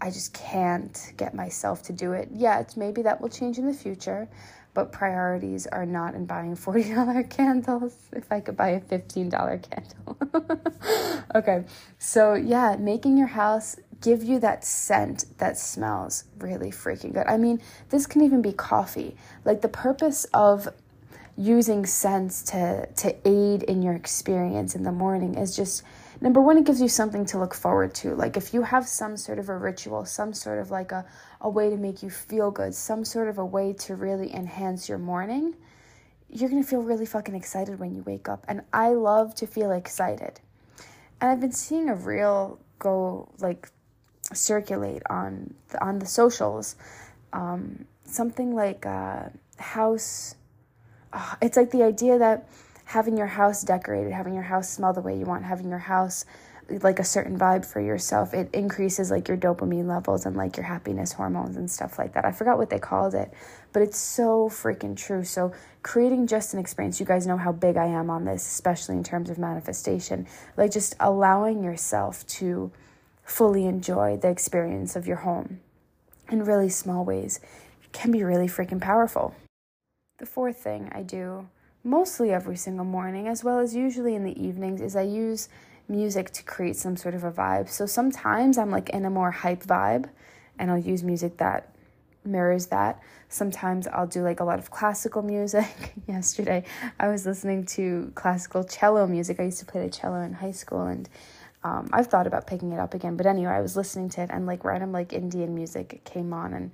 I 0.00 0.10
just 0.10 0.34
can't 0.34 1.12
get 1.16 1.32
myself 1.32 1.84
to 1.84 1.92
do 1.92 2.12
it 2.12 2.28
yet. 2.32 2.76
Maybe 2.76 3.02
that 3.02 3.20
will 3.20 3.28
change 3.28 3.58
in 3.58 3.66
the 3.66 3.72
future, 3.72 4.28
but 4.74 4.92
priorities 4.92 5.66
are 5.66 5.84
not 5.84 6.14
in 6.14 6.26
buying 6.26 6.56
$40 6.56 7.28
candles 7.36 7.94
if 8.12 8.30
I 8.32 8.40
could 8.40 8.56
buy 8.56 8.70
a 8.70 8.80
$15 8.80 9.62
candle. 9.70 11.22
okay. 11.34 11.64
So, 11.98 12.34
yeah, 12.34 12.76
making 12.78 13.18
your 13.18 13.26
house 13.26 13.76
give 14.00 14.22
you 14.22 14.40
that 14.40 14.64
scent 14.64 15.26
that 15.38 15.58
smells 15.58 16.24
really 16.38 16.70
freaking 16.70 17.12
good. 17.12 17.26
I 17.26 17.36
mean, 17.36 17.60
this 17.90 18.06
can 18.06 18.22
even 18.22 18.42
be 18.42 18.52
coffee. 18.52 19.16
Like 19.44 19.60
the 19.60 19.68
purpose 19.68 20.26
of 20.34 20.68
using 21.36 21.86
scents 21.86 22.42
to 22.42 22.86
to 22.94 23.14
aid 23.26 23.62
in 23.62 23.80
your 23.82 23.94
experience 23.94 24.74
in 24.74 24.82
the 24.82 24.92
morning 24.92 25.34
is 25.34 25.56
just 25.56 25.82
number 26.20 26.42
one 26.42 26.58
it 26.58 26.64
gives 26.64 26.80
you 26.80 26.88
something 26.88 27.24
to 27.24 27.38
look 27.38 27.54
forward 27.54 27.94
to 27.94 28.14
like 28.14 28.36
if 28.36 28.52
you 28.52 28.62
have 28.62 28.86
some 28.86 29.16
sort 29.16 29.38
of 29.38 29.48
a 29.48 29.56
ritual 29.56 30.04
some 30.04 30.34
sort 30.34 30.58
of 30.58 30.70
like 30.70 30.92
a, 30.92 31.06
a 31.42 31.48
way 31.48 31.68
to 31.68 31.76
make 31.76 32.02
you 32.02 32.08
feel 32.08 32.50
good 32.50 32.74
some 32.74 33.04
sort 33.04 33.28
of 33.28 33.36
a 33.36 33.44
way 33.44 33.72
to 33.72 33.94
really 33.94 34.34
enhance 34.34 34.88
your 34.88 34.98
morning 34.98 35.54
you're 36.32 36.48
gonna 36.48 36.62
feel 36.62 36.82
really 36.82 37.04
fucking 37.04 37.34
excited 37.34 37.78
when 37.78 37.94
you 37.94 38.02
wake 38.02 38.28
up. 38.28 38.44
And 38.48 38.62
i 38.72 38.88
love 38.88 39.34
to 39.36 39.46
feel 39.46 39.70
excited. 39.70 40.40
And 41.20 41.30
i've 41.30 41.40
been 41.40 41.52
seeing 41.52 41.88
a 41.88 41.94
real 41.94 42.58
go 42.78 43.28
like 43.38 43.70
circulate 44.32 45.02
on 45.10 45.54
the, 45.68 45.84
on 45.84 45.98
the 45.98 46.06
socials. 46.06 46.74
Um, 47.32 47.84
something 48.04 48.54
like 48.54 48.86
uh, 48.86 49.28
house 49.58 50.34
oh, 51.12 51.34
it's 51.40 51.56
like 51.56 51.70
the 51.70 51.82
idea 51.82 52.18
that 52.18 52.48
having 52.84 53.16
your 53.16 53.26
house 53.26 53.62
decorated, 53.62 54.12
having 54.12 54.34
your 54.34 54.42
house 54.42 54.70
smell 54.70 54.92
the 54.92 55.00
way 55.00 55.16
you 55.16 55.24
want, 55.24 55.44
having 55.44 55.68
your 55.68 55.78
house 55.78 56.24
like 56.68 56.98
a 56.98 57.04
certain 57.04 57.38
vibe 57.38 57.64
for 57.64 57.80
yourself, 57.80 58.34
it 58.34 58.48
increases 58.54 59.10
like 59.10 59.28
your 59.28 59.36
dopamine 59.36 59.86
levels 59.86 60.26
and 60.26 60.36
like 60.36 60.56
your 60.56 60.64
happiness 60.64 61.12
hormones 61.12 61.56
and 61.56 61.70
stuff 61.70 61.98
like 61.98 62.14
that. 62.14 62.24
I 62.24 62.32
forgot 62.32 62.58
what 62.58 62.70
they 62.70 62.78
called 62.78 63.14
it, 63.14 63.32
but 63.72 63.82
it's 63.82 63.98
so 63.98 64.48
freaking 64.48 64.96
true. 64.96 65.24
So, 65.24 65.52
creating 65.82 66.26
just 66.26 66.54
an 66.54 66.60
experience, 66.60 67.00
you 67.00 67.06
guys 67.06 67.26
know 67.26 67.36
how 67.36 67.52
big 67.52 67.76
I 67.76 67.86
am 67.86 68.10
on 68.10 68.24
this, 68.24 68.46
especially 68.46 68.96
in 68.96 69.04
terms 69.04 69.30
of 69.30 69.38
manifestation, 69.38 70.26
like 70.56 70.70
just 70.70 70.94
allowing 71.00 71.62
yourself 71.62 72.26
to 72.28 72.70
fully 73.24 73.66
enjoy 73.66 74.16
the 74.16 74.28
experience 74.28 74.96
of 74.96 75.06
your 75.06 75.18
home 75.18 75.60
in 76.30 76.44
really 76.44 76.68
small 76.68 77.04
ways 77.04 77.40
can 77.92 78.10
be 78.10 78.22
really 78.22 78.46
freaking 78.46 78.80
powerful. 78.80 79.34
The 80.18 80.26
fourth 80.26 80.58
thing 80.58 80.90
I 80.92 81.02
do 81.02 81.48
mostly 81.84 82.32
every 82.32 82.56
single 82.56 82.84
morning, 82.84 83.26
as 83.28 83.42
well 83.42 83.58
as 83.58 83.74
usually 83.74 84.14
in 84.14 84.24
the 84.24 84.40
evenings, 84.42 84.80
is 84.80 84.96
I 84.96 85.02
use 85.02 85.48
music 85.92 86.30
to 86.32 86.42
create 86.42 86.76
some 86.76 86.96
sort 86.96 87.14
of 87.14 87.22
a 87.22 87.30
vibe. 87.30 87.68
So 87.68 87.86
sometimes 87.86 88.58
I'm 88.58 88.70
like 88.70 88.88
in 88.90 89.04
a 89.04 89.10
more 89.10 89.30
hype 89.30 89.62
vibe 89.62 90.08
and 90.58 90.70
I'll 90.70 90.78
use 90.78 91.02
music 91.04 91.36
that 91.36 91.60
mirrors 92.24 92.66
that. 92.68 93.00
Sometimes 93.28 93.86
I'll 93.86 94.06
do 94.06 94.22
like 94.22 94.40
a 94.40 94.44
lot 94.44 94.58
of 94.58 94.70
classical 94.70 95.22
music. 95.22 95.94
Yesterday 96.08 96.64
I 96.98 97.08
was 97.08 97.26
listening 97.26 97.66
to 97.76 98.10
classical 98.14 98.64
cello 98.64 99.06
music. 99.06 99.38
I 99.38 99.44
used 99.44 99.60
to 99.60 99.66
play 99.66 99.82
the 99.84 99.90
cello 99.90 100.20
in 100.22 100.32
high 100.32 100.56
school 100.62 100.86
and 100.86 101.08
Um, 101.64 101.86
I've 101.92 102.08
thought 102.08 102.26
about 102.26 102.48
picking 102.48 102.72
it 102.72 102.80
up 102.80 102.92
again, 102.92 103.14
but 103.16 103.24
anyway, 103.24 103.54
I 103.54 103.60
was 103.62 103.76
listening 103.76 104.08
to 104.14 104.22
it 104.22 104.30
and 104.32 104.46
like 104.46 104.64
random 104.64 104.90
like 104.90 105.12
Indian 105.12 105.54
music 105.54 106.02
came 106.04 106.32
on 106.34 106.54
and 106.54 106.72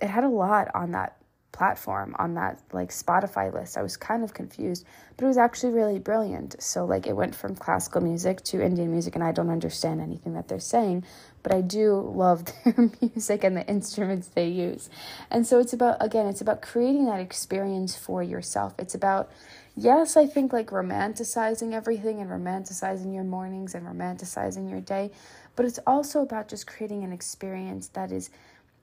it 0.00 0.08
had 0.08 0.22
a 0.22 0.28
lot 0.28 0.70
on 0.74 0.92
that 0.92 1.17
platform 1.58 2.14
on 2.20 2.34
that 2.34 2.60
like 2.72 2.90
Spotify 2.90 3.52
list. 3.52 3.76
I 3.76 3.82
was 3.82 3.96
kind 3.96 4.22
of 4.22 4.32
confused, 4.32 4.86
but 5.16 5.24
it 5.24 5.26
was 5.26 5.36
actually 5.36 5.72
really 5.72 5.98
brilliant. 5.98 6.54
So 6.62 6.84
like 6.84 7.08
it 7.08 7.16
went 7.16 7.34
from 7.34 7.56
classical 7.56 8.00
music 8.00 8.44
to 8.44 8.62
Indian 8.62 8.92
music 8.92 9.16
and 9.16 9.24
I 9.24 9.32
don't 9.32 9.50
understand 9.50 10.00
anything 10.00 10.34
that 10.34 10.46
they're 10.46 10.60
saying, 10.60 11.04
but 11.42 11.52
I 11.52 11.60
do 11.60 11.98
love 12.14 12.44
their 12.64 12.90
music 13.00 13.42
and 13.42 13.56
the 13.56 13.66
instruments 13.66 14.28
they 14.28 14.46
use. 14.46 14.88
And 15.32 15.44
so 15.44 15.58
it's 15.58 15.72
about 15.72 15.96
again, 15.98 16.28
it's 16.28 16.40
about 16.40 16.62
creating 16.62 17.06
that 17.06 17.18
experience 17.18 17.96
for 17.96 18.22
yourself. 18.22 18.74
It's 18.78 18.94
about 18.94 19.28
yes, 19.74 20.16
I 20.16 20.26
think 20.26 20.52
like 20.52 20.68
romanticizing 20.68 21.72
everything 21.72 22.20
and 22.20 22.30
romanticizing 22.30 23.12
your 23.12 23.24
mornings 23.24 23.74
and 23.74 23.84
romanticizing 23.84 24.70
your 24.70 24.80
day, 24.80 25.10
but 25.56 25.66
it's 25.66 25.80
also 25.88 26.22
about 26.22 26.46
just 26.46 26.68
creating 26.68 27.02
an 27.02 27.12
experience 27.12 27.88
that 27.88 28.12
is 28.12 28.30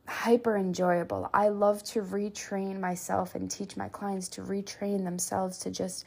hyper 0.07 0.57
enjoyable. 0.57 1.29
I 1.33 1.49
love 1.49 1.83
to 1.85 2.01
retrain 2.01 2.79
myself 2.79 3.35
and 3.35 3.49
teach 3.49 3.75
my 3.75 3.89
clients 3.89 4.27
to 4.29 4.41
retrain 4.41 5.03
themselves 5.03 5.57
to 5.59 5.71
just 5.71 6.05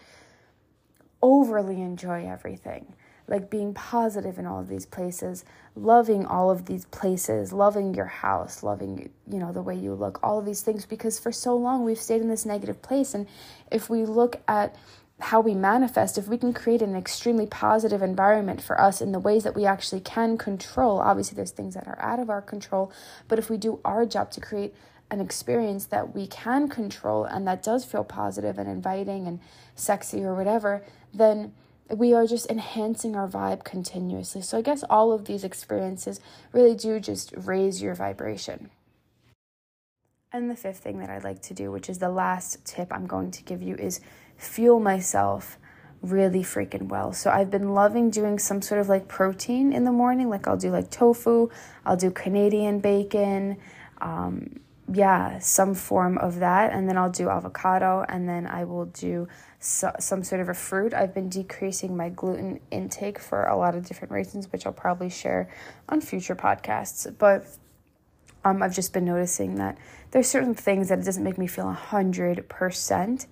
overly 1.23 1.81
enjoy 1.83 2.27
everything. 2.29 2.95
Like 3.27 3.51
being 3.51 3.75
positive 3.75 4.39
in 4.39 4.47
all 4.47 4.61
of 4.61 4.69
these 4.69 4.87
places, 4.87 5.45
loving 5.75 6.25
all 6.25 6.51
of 6.51 6.65
these 6.65 6.87
places, 6.87 7.53
loving 7.53 7.93
your 7.93 8.07
house, 8.07 8.63
loving, 8.63 9.11
you 9.31 9.39
know, 9.39 9.53
the 9.53 9.61
way 9.61 9.77
you 9.77 9.95
look, 9.95 10.19
all 10.23 10.39
of 10.39 10.47
these 10.47 10.63
things 10.63 10.87
because 10.87 11.19
for 11.19 11.33
so 11.33 11.55
long 11.55 11.85
we've 11.85 12.01
stayed 12.01 12.23
in 12.23 12.29
this 12.29 12.47
negative 12.47 12.81
place 12.81 13.13
and 13.15 13.27
if 13.71 13.91
we 13.91 14.07
look 14.07 14.41
at 14.49 14.77
how 15.21 15.41
we 15.41 15.55
manifest, 15.55 16.17
if 16.17 16.29
we 16.29 16.39
can 16.39 16.53
create 16.53 16.81
an 16.81 16.95
extremely 16.95 17.47
positive 17.47 18.03
environment 18.03 18.63
for 18.63 18.81
us 18.81 19.01
in 19.01 19.13
the 19.13 19.19
ways 19.19 19.43
that 19.45 19.57
we 19.57 19.67
actually 19.67 20.01
can 20.01 20.39
control, 20.39 21.01
obviously 21.01 21.35
there's 21.35 21.51
things 21.51 21.75
that 21.75 21.89
are 21.89 22.01
out 22.01 22.21
of 22.21 22.31
our 22.31 22.41
control, 22.41 22.93
but 23.27 23.39
if 23.39 23.51
we 23.51 23.57
do 23.57 23.81
our 23.85 24.07
job 24.07 24.31
to 24.31 24.41
create 24.41 24.75
an 25.11 25.21
experience 25.21 25.87
that 25.87 26.15
we 26.15 26.27
can 26.27 26.69
control 26.69 27.25
and 27.25 27.47
that 27.47 27.63
does 27.63 27.85
feel 27.85 28.05
positive 28.05 28.59
and 28.59 28.69
inviting 28.69 29.27
and 29.27 29.41
sexy 29.75 30.23
or 30.23 30.35
whatever, 30.35 30.85
then 31.13 31.53
we 31.91 32.13
are 32.13 32.27
just 32.27 32.49
enhancing 32.51 33.17
our 33.17 33.27
vibe 33.27 33.65
continuously. 33.65 34.43
So 34.43 34.59
I 34.59 34.63
guess 34.63 34.85
all 34.89 35.11
of 35.13 35.25
these 35.25 35.43
experiences 35.43 36.21
really 36.53 36.75
do 36.75 37.01
just 37.01 37.33
raise 37.37 37.83
your 37.83 37.95
vibration. 37.95 38.71
And 40.31 40.51
the 40.51 40.57
fifth 40.57 40.79
thing 40.79 40.99
that 40.99 41.09
I'd 41.09 41.25
like 41.25 41.41
to 41.43 41.55
do, 41.55 41.73
which 41.73 41.89
is 41.89 41.99
the 41.99 42.11
last 42.11 42.63
tip 42.67 42.93
I'm 42.93 43.07
going 43.07 43.31
to 43.31 43.43
give 43.43 43.63
you, 43.63 43.75
is 43.77 44.01
fuel 44.39 44.81
myself 44.81 45.59
really 46.01 46.43
freaking 46.43 46.89
well. 46.89 47.13
So 47.13 47.31
I've 47.31 47.51
been 47.51 47.75
loving 47.75 48.11
doing 48.11 48.39
some 48.39 48.63
sort 48.63 48.81
of 48.81 48.89
like 48.89 49.09
protein 49.09 49.73
in 49.73 49.85
the 49.85 49.93
morning. 49.93 50.29
Like 50.29 50.47
I'll 50.47 50.57
do 50.57 50.71
like 50.71 50.91
tofu, 50.91 51.51
I'll 51.85 51.97
do 51.97 52.11
Canadian 52.11 52.79
bacon, 52.79 53.57
um, 54.01 54.61
yeah, 54.93 55.39
some 55.41 55.75
form 55.75 56.17
of 56.19 56.39
that. 56.39 56.73
And 56.73 56.89
then 56.89 56.97
I'll 56.97 57.11
do 57.11 57.29
avocado 57.29 58.05
and 58.09 58.29
then 58.29 58.47
I 58.47 58.65
will 58.65 58.87
do 58.87 59.29
so, 59.59 59.93
some 59.99 60.23
sort 60.23 60.41
of 60.41 60.49
a 60.49 60.55
fruit. 60.55 60.95
I've 60.95 61.13
been 61.13 61.29
decreasing 61.29 61.97
my 61.97 62.09
gluten 62.11 62.61
intake 62.71 63.19
for 63.19 63.45
a 63.45 63.57
lot 63.57 63.75
of 63.75 63.85
different 63.85 64.13
reasons, 64.13 64.51
which 64.53 64.67
I'll 64.67 64.73
probably 64.73 65.11
share 65.11 65.51
on 65.89 66.01
future 66.01 66.37
podcasts. 66.37 67.13
But 67.19 67.45
um, 68.45 68.63
I've 68.63 68.75
just 68.75 68.93
been 68.93 69.05
noticing 69.05 69.57
that 69.57 69.77
there's 70.13 70.29
certain 70.29 70.55
things 70.55 70.89
that 70.89 71.01
it 71.01 71.05
doesn't 71.05 71.25
make 71.25 71.39
me 71.39 71.49
feel 71.49 71.69
a 71.69 71.73
hundred 71.73 72.49
percent. 72.49 73.27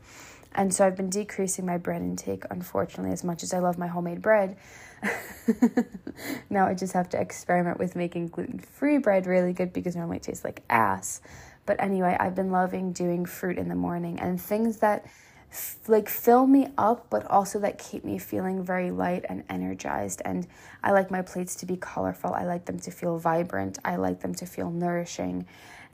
And 0.56 0.74
so 0.74 0.86
I've 0.86 0.96
been 0.96 1.10
decreasing 1.10 1.66
my 1.66 1.76
bread 1.76 2.00
intake, 2.00 2.44
unfortunately, 2.50 3.12
as 3.12 3.22
much 3.22 3.42
as 3.42 3.52
I 3.52 3.58
love 3.58 3.76
my 3.76 3.86
homemade 3.86 4.22
bread. 4.22 4.56
now 6.50 6.66
I 6.66 6.72
just 6.72 6.94
have 6.94 7.10
to 7.10 7.20
experiment 7.20 7.78
with 7.78 7.94
making 7.94 8.28
gluten 8.28 8.58
free 8.58 8.96
bread 8.96 9.26
really 9.26 9.52
good 9.52 9.74
because 9.74 9.94
normally 9.94 10.16
it 10.16 10.22
tastes 10.22 10.44
like 10.44 10.62
ass. 10.70 11.20
But 11.66 11.76
anyway, 11.78 12.16
I've 12.18 12.34
been 12.34 12.50
loving 12.50 12.92
doing 12.92 13.26
fruit 13.26 13.58
in 13.58 13.68
the 13.68 13.74
morning 13.74 14.18
and 14.18 14.40
things 14.40 14.78
that 14.78 15.04
f- 15.52 15.78
like 15.88 16.08
fill 16.08 16.46
me 16.46 16.68
up, 16.78 17.08
but 17.10 17.30
also 17.30 17.58
that 17.58 17.78
keep 17.78 18.02
me 18.02 18.18
feeling 18.18 18.64
very 18.64 18.90
light 18.90 19.26
and 19.28 19.44
energized. 19.50 20.22
And 20.24 20.46
I 20.82 20.92
like 20.92 21.10
my 21.10 21.20
plates 21.20 21.54
to 21.56 21.66
be 21.66 21.76
colorful. 21.76 22.32
I 22.32 22.44
like 22.44 22.64
them 22.64 22.78
to 22.80 22.90
feel 22.90 23.18
vibrant. 23.18 23.78
I 23.84 23.96
like 23.96 24.20
them 24.20 24.34
to 24.36 24.46
feel 24.46 24.70
nourishing. 24.70 25.46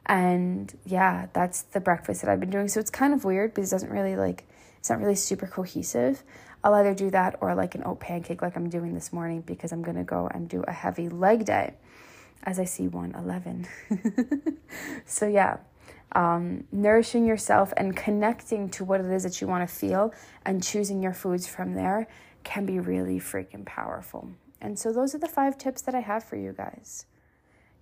And 0.07 0.73
yeah, 0.85 1.27
that's 1.33 1.63
the 1.63 1.81
breakfast 1.81 2.23
that 2.23 2.31
I've 2.31 2.41
been 2.41 2.51
doing. 2.51 2.69
So 2.69 2.79
it's 2.79 2.91
kind 2.91 3.13
of 3.13 3.25
weird 3.25 3.55
because 3.55 3.73
it 3.73 3.75
doesn't 3.75 3.91
really 3.91 4.15
like 4.17 4.45
it's 4.83 4.91
not 4.91 4.99
really 4.99 5.15
super 5.15 5.47
cohesive. 5.47 6.25
I'll 6.65 6.75
either 6.75 6.93
do 6.93 7.09
that 7.11 7.37
or 7.41 7.55
like 7.55 7.77
an 7.77 7.85
oat 7.85 8.01
pancake 8.01 8.43
like 8.43 8.57
I'm 8.57 8.69
doing 8.69 8.95
this 8.95 9.13
morning 9.13 9.41
because 9.43 9.71
I'm 9.71 9.81
going 9.81 9.97
to 9.97 10.03
go 10.03 10.27
and 10.35 10.49
do 10.49 10.65
a 10.67 10.73
heavy 10.73 11.09
leg 11.09 11.45
day 11.45 11.75
as 12.43 12.59
I 12.59 12.65
see 12.65 12.89
111. 12.89 14.59
so 15.07 15.29
yeah, 15.29 15.59
um, 16.17 16.65
nourishing 16.73 17.25
yourself 17.25 17.73
and 17.77 17.97
connecting 17.97 18.69
to 18.71 18.85
what 18.85 18.99
it 18.99 19.07
is 19.07 19.23
that 19.23 19.41
you 19.41 19.47
want 19.47 19.69
to 19.69 19.73
feel 19.73 20.13
and 20.45 20.61
choosing 20.61 21.01
your 21.01 21.15
foods 21.15 21.47
from 21.47 21.75
there 21.75 22.09
can 22.43 22.67
be 22.67 22.81
really 22.81 23.21
freaking 23.21 23.65
powerful. 23.65 24.31
And 24.61 24.77
so 24.77 24.93
those 24.93 25.15
are 25.15 25.19
the 25.19 25.29
five 25.29 25.57
tips 25.57 25.83
that 25.83 25.95
I 25.95 26.01
have 26.01 26.25
for 26.25 26.35
you 26.35 26.53
guys. 26.53 27.07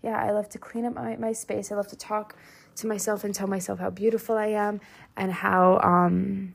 Yeah, 0.02 0.23
I 0.23 0.33
love 0.33 0.50
to 0.50 0.59
clean 0.59 0.85
up 0.85 0.92
my, 0.92 1.16
my 1.16 1.33
space. 1.33 1.73
I 1.73 1.76
love 1.76 1.88
to 1.88 1.97
talk 1.97 2.37
to 2.76 2.87
myself 2.87 3.25
and 3.25 3.35
tell 3.35 3.47
myself 3.47 3.78
how 3.78 3.88
beautiful 3.88 4.37
I 4.37 4.49
am 4.49 4.83
and 5.16 5.33
how 5.33 5.80
um 5.83 6.54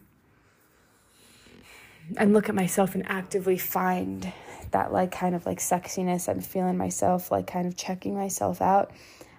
and 2.18 2.34
look 2.34 2.50
at 2.50 2.56
myself 2.56 2.96
and 2.96 3.10
actively 3.10 3.58
find 3.58 4.32
that 4.72 4.92
like 4.92 5.12
kind 5.12 5.36
of 5.36 5.46
like 5.46 5.60
sexiness 5.60 6.28
I'm 6.28 6.42
feeling 6.42 6.78
myself, 6.78 7.32
like 7.32 7.48
kind 7.48 7.68
of 7.68 7.76
checking 7.76 8.16
myself 8.16 8.62
out. 8.62 8.92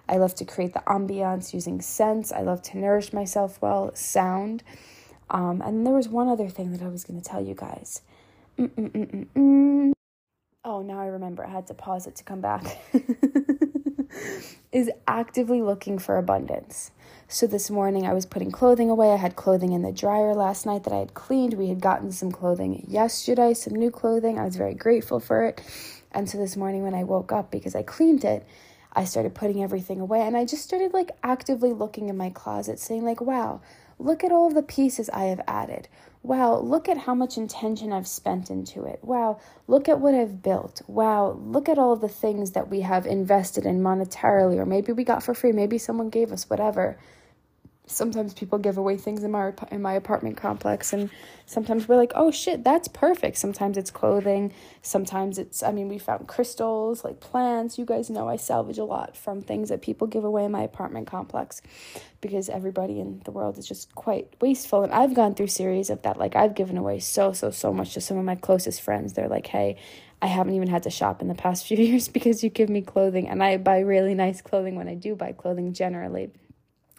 I 0.09 0.17
love 0.17 0.35
to 0.35 0.45
create 0.45 0.73
the 0.73 0.83
ambiance 0.87 1.53
using 1.53 1.81
scents. 1.81 2.31
I 2.31 2.41
love 2.41 2.61
to 2.63 2.77
nourish 2.77 3.11
myself 3.11 3.61
well, 3.61 3.93
sound. 3.93 4.63
Um, 5.29 5.61
and 5.61 5.85
there 5.85 5.93
was 5.93 6.07
one 6.07 6.29
other 6.29 6.47
thing 6.47 6.71
that 6.71 6.81
I 6.81 6.87
was 6.87 7.03
going 7.03 7.21
to 7.21 7.29
tell 7.29 7.43
you 7.43 7.53
guys. 7.53 8.01
Mm-mm-mm-mm. 8.57 9.91
Oh, 10.63 10.81
now 10.81 10.99
I 10.99 11.07
remember. 11.07 11.45
I 11.45 11.49
had 11.49 11.67
to 11.67 11.73
pause 11.73 12.07
it 12.07 12.15
to 12.15 12.23
come 12.23 12.41
back. 12.41 12.63
is 14.71 14.91
actively 15.07 15.61
looking 15.61 15.97
for 15.97 16.17
abundance. 16.17 16.91
So 17.29 17.47
this 17.47 17.69
morning 17.69 18.05
I 18.05 18.13
was 18.13 18.25
putting 18.25 18.51
clothing 18.51 18.89
away. 18.89 19.11
I 19.11 19.17
had 19.17 19.35
clothing 19.35 19.73
in 19.73 19.81
the 19.81 19.91
dryer 19.91 20.33
last 20.33 20.65
night 20.65 20.83
that 20.83 20.93
I 20.93 20.99
had 20.99 21.13
cleaned. 21.13 21.53
We 21.53 21.69
had 21.69 21.81
gotten 21.81 22.11
some 22.11 22.31
clothing 22.31 22.85
yesterday, 22.87 23.53
some 23.53 23.75
new 23.75 23.91
clothing. 23.91 24.39
I 24.39 24.45
was 24.45 24.55
very 24.55 24.73
grateful 24.73 25.19
for 25.19 25.43
it. 25.43 25.61
And 26.11 26.29
so 26.29 26.37
this 26.37 26.57
morning 26.57 26.83
when 26.83 26.93
I 26.93 27.03
woke 27.03 27.31
up 27.31 27.51
because 27.51 27.75
I 27.75 27.83
cleaned 27.83 28.23
it, 28.23 28.45
I 28.93 29.05
started 29.05 29.35
putting 29.35 29.61
everything 29.61 29.99
away 29.99 30.21
and 30.21 30.35
I 30.35 30.45
just 30.45 30.63
started 30.63 30.93
like 30.93 31.11
actively 31.21 31.73
looking 31.73 32.09
in 32.09 32.17
my 32.17 32.29
closet 32.29 32.79
saying 32.79 33.03
like, 33.03 33.21
"Wow, 33.21 33.61
look 33.99 34.23
at 34.23 34.31
all 34.31 34.49
the 34.49 34.63
pieces 34.63 35.09
I 35.09 35.25
have 35.25 35.41
added. 35.47 35.87
Wow, 36.23 36.59
look 36.59 36.89
at 36.89 36.97
how 36.97 37.15
much 37.15 37.37
intention 37.37 37.93
I've 37.93 38.07
spent 38.07 38.49
into 38.49 38.83
it. 38.83 38.99
Wow, 39.01 39.39
look 39.67 39.87
at 39.87 39.99
what 39.99 40.13
I've 40.13 40.41
built. 40.41 40.81
Wow, 40.87 41.39
look 41.41 41.69
at 41.69 41.77
all 41.79 41.95
the 41.95 42.09
things 42.09 42.51
that 42.51 42.69
we 42.69 42.81
have 42.81 43.05
invested 43.05 43.65
in 43.65 43.81
monetarily, 43.81 44.57
or 44.57 44.65
maybe 44.65 44.91
we 44.91 45.03
got 45.03 45.23
for 45.23 45.33
free, 45.33 45.51
maybe 45.51 45.77
someone 45.77 46.09
gave 46.09 46.31
us, 46.31 46.49
whatever 46.49 46.97
sometimes 47.87 48.33
people 48.33 48.59
give 48.59 48.77
away 48.77 48.97
things 48.97 49.23
in 49.23 49.31
my 49.31 49.53
in 49.71 49.81
my 49.81 49.93
apartment 49.93 50.37
complex 50.37 50.91
and 50.91 51.09
sometimes 51.45 51.87
we're 51.87 51.95
like 51.95 52.11
oh 52.15 52.29
shit 52.29 52.63
that's 52.63 52.87
perfect. 52.87 53.37
Sometimes 53.37 53.77
it's 53.77 53.89
clothing. 53.89 54.53
Sometimes 54.81 55.39
it's 55.39 55.63
i 55.63 55.71
mean 55.71 55.87
we 55.87 55.97
found 55.97 56.27
crystals 56.27 57.03
like 57.03 57.19
plants. 57.19 57.77
You 57.79 57.85
guys 57.85 58.09
know 58.09 58.27
i 58.27 58.35
salvage 58.35 58.77
a 58.77 58.83
lot 58.83 59.15
from 59.15 59.41
things 59.41 59.69
that 59.69 59.81
people 59.81 60.05
give 60.05 60.23
away 60.25 60.45
in 60.45 60.51
my 60.51 60.61
apartment 60.61 61.07
complex 61.07 61.61
because 62.19 62.49
everybody 62.49 62.99
in 62.99 63.21
the 63.25 63.31
world 63.31 63.57
is 63.57 63.67
just 63.67 63.95
quite 63.95 64.33
wasteful. 64.41 64.83
And 64.83 64.93
i've 64.93 65.13
gone 65.13 65.33
through 65.33 65.47
series 65.47 65.89
of 65.89 66.01
that. 66.03 66.17
Like 66.17 66.35
i've 66.35 66.55
given 66.55 66.77
away 66.77 66.99
so 66.99 67.31
so 67.31 67.51
so 67.51 67.73
much 67.73 67.93
to 67.93 68.01
some 68.01 68.17
of 68.17 68.25
my 68.25 68.35
closest 68.35 68.81
friends. 68.81 69.13
They're 69.13 69.29
like 69.29 69.47
hey 69.47 69.77
I 70.19 70.27
haven't 70.27 70.55
even 70.55 70.67
had 70.67 70.83
to 70.83 70.89
shop 70.89 71.21
in 71.21 71.27
the 71.27 71.35
past 71.35 71.65
few 71.67 71.77
years 71.77 72.09
because 72.09 72.43
you 72.43 72.49
give 72.49 72.69
me 72.69 72.81
clothing. 72.81 73.29
And 73.29 73.41
I 73.41 73.57
buy 73.57 73.79
really 73.79 74.15
nice 74.15 74.41
clothing 74.41 74.75
when 74.75 74.87
I 74.87 74.95
do 74.95 75.15
buy 75.15 75.31
clothing 75.31 75.73
generally 75.73 76.31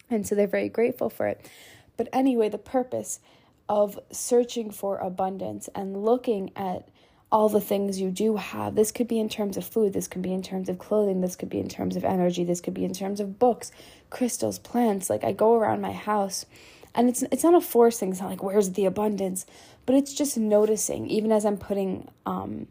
and 0.09 0.25
so 0.25 0.35
they're 0.35 0.47
very 0.47 0.69
grateful 0.69 1.09
for 1.09 1.27
it. 1.27 1.49
But 1.97 2.09
anyway, 2.13 2.49
the 2.49 2.57
purpose 2.57 3.19
of 3.67 3.99
searching 4.11 4.71
for 4.71 4.97
abundance 4.97 5.69
and 5.75 6.03
looking 6.03 6.51
at 6.55 6.87
all 7.31 7.49
the 7.49 7.61
things 7.61 8.01
you 8.01 8.09
do 8.09 8.37
have. 8.37 8.75
This 8.75 8.91
could 8.91 9.07
be 9.07 9.19
in 9.19 9.29
terms 9.29 9.55
of 9.57 9.63
food, 9.63 9.93
this 9.93 10.07
could 10.07 10.21
be 10.21 10.33
in 10.33 10.41
terms 10.41 10.67
of 10.67 10.79
clothing, 10.79 11.21
this 11.21 11.35
could 11.35 11.49
be 11.49 11.59
in 11.59 11.69
terms 11.69 11.95
of 11.95 12.03
energy, 12.03 12.43
this 12.43 12.61
could 12.61 12.73
be 12.73 12.85
in 12.85 12.93
terms 12.93 13.19
of 13.19 13.37
books, 13.37 13.71
crystals, 14.09 14.57
plants. 14.57 15.09
Like 15.09 15.23
I 15.23 15.31
go 15.31 15.55
around 15.55 15.81
my 15.81 15.91
house 15.91 16.47
and 16.95 17.07
it's 17.07 17.21
it's 17.31 17.43
not 17.43 17.53
a 17.53 17.61
forcing, 17.61 18.09
it's 18.09 18.19
not 18.19 18.31
like 18.31 18.41
where's 18.41 18.71
the 18.71 18.85
abundance, 18.85 19.45
but 19.85 19.95
it's 19.95 20.13
just 20.13 20.37
noticing 20.37 21.07
even 21.07 21.31
as 21.31 21.45
I'm 21.45 21.57
putting 21.57 22.09
um 22.25 22.67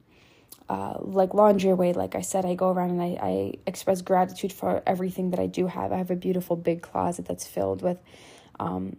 uh, 0.69 0.99
like 1.01 1.35
laundry 1.35 1.71
away, 1.71 1.93
like 1.93 2.15
I 2.15 2.21
said, 2.21 2.45
I 2.45 2.55
go 2.55 2.71
around 2.71 2.91
and 2.91 3.03
I, 3.03 3.19
I 3.21 3.53
express 3.67 4.03
gratitude 4.03 4.53
for 4.53 4.83
everything 4.87 5.31
that 5.31 5.41
I 5.41 5.47
do 5.47 5.67
have. 5.67 5.93
I 5.93 5.97
have 5.97 6.11
a 6.11 6.17
beautiful 6.17 6.57
big 6.57 6.83
closet 6.83 7.27
that's 7.27 7.47
filled 7.47 7.83
with 7.83 7.99
um, 8.61 8.97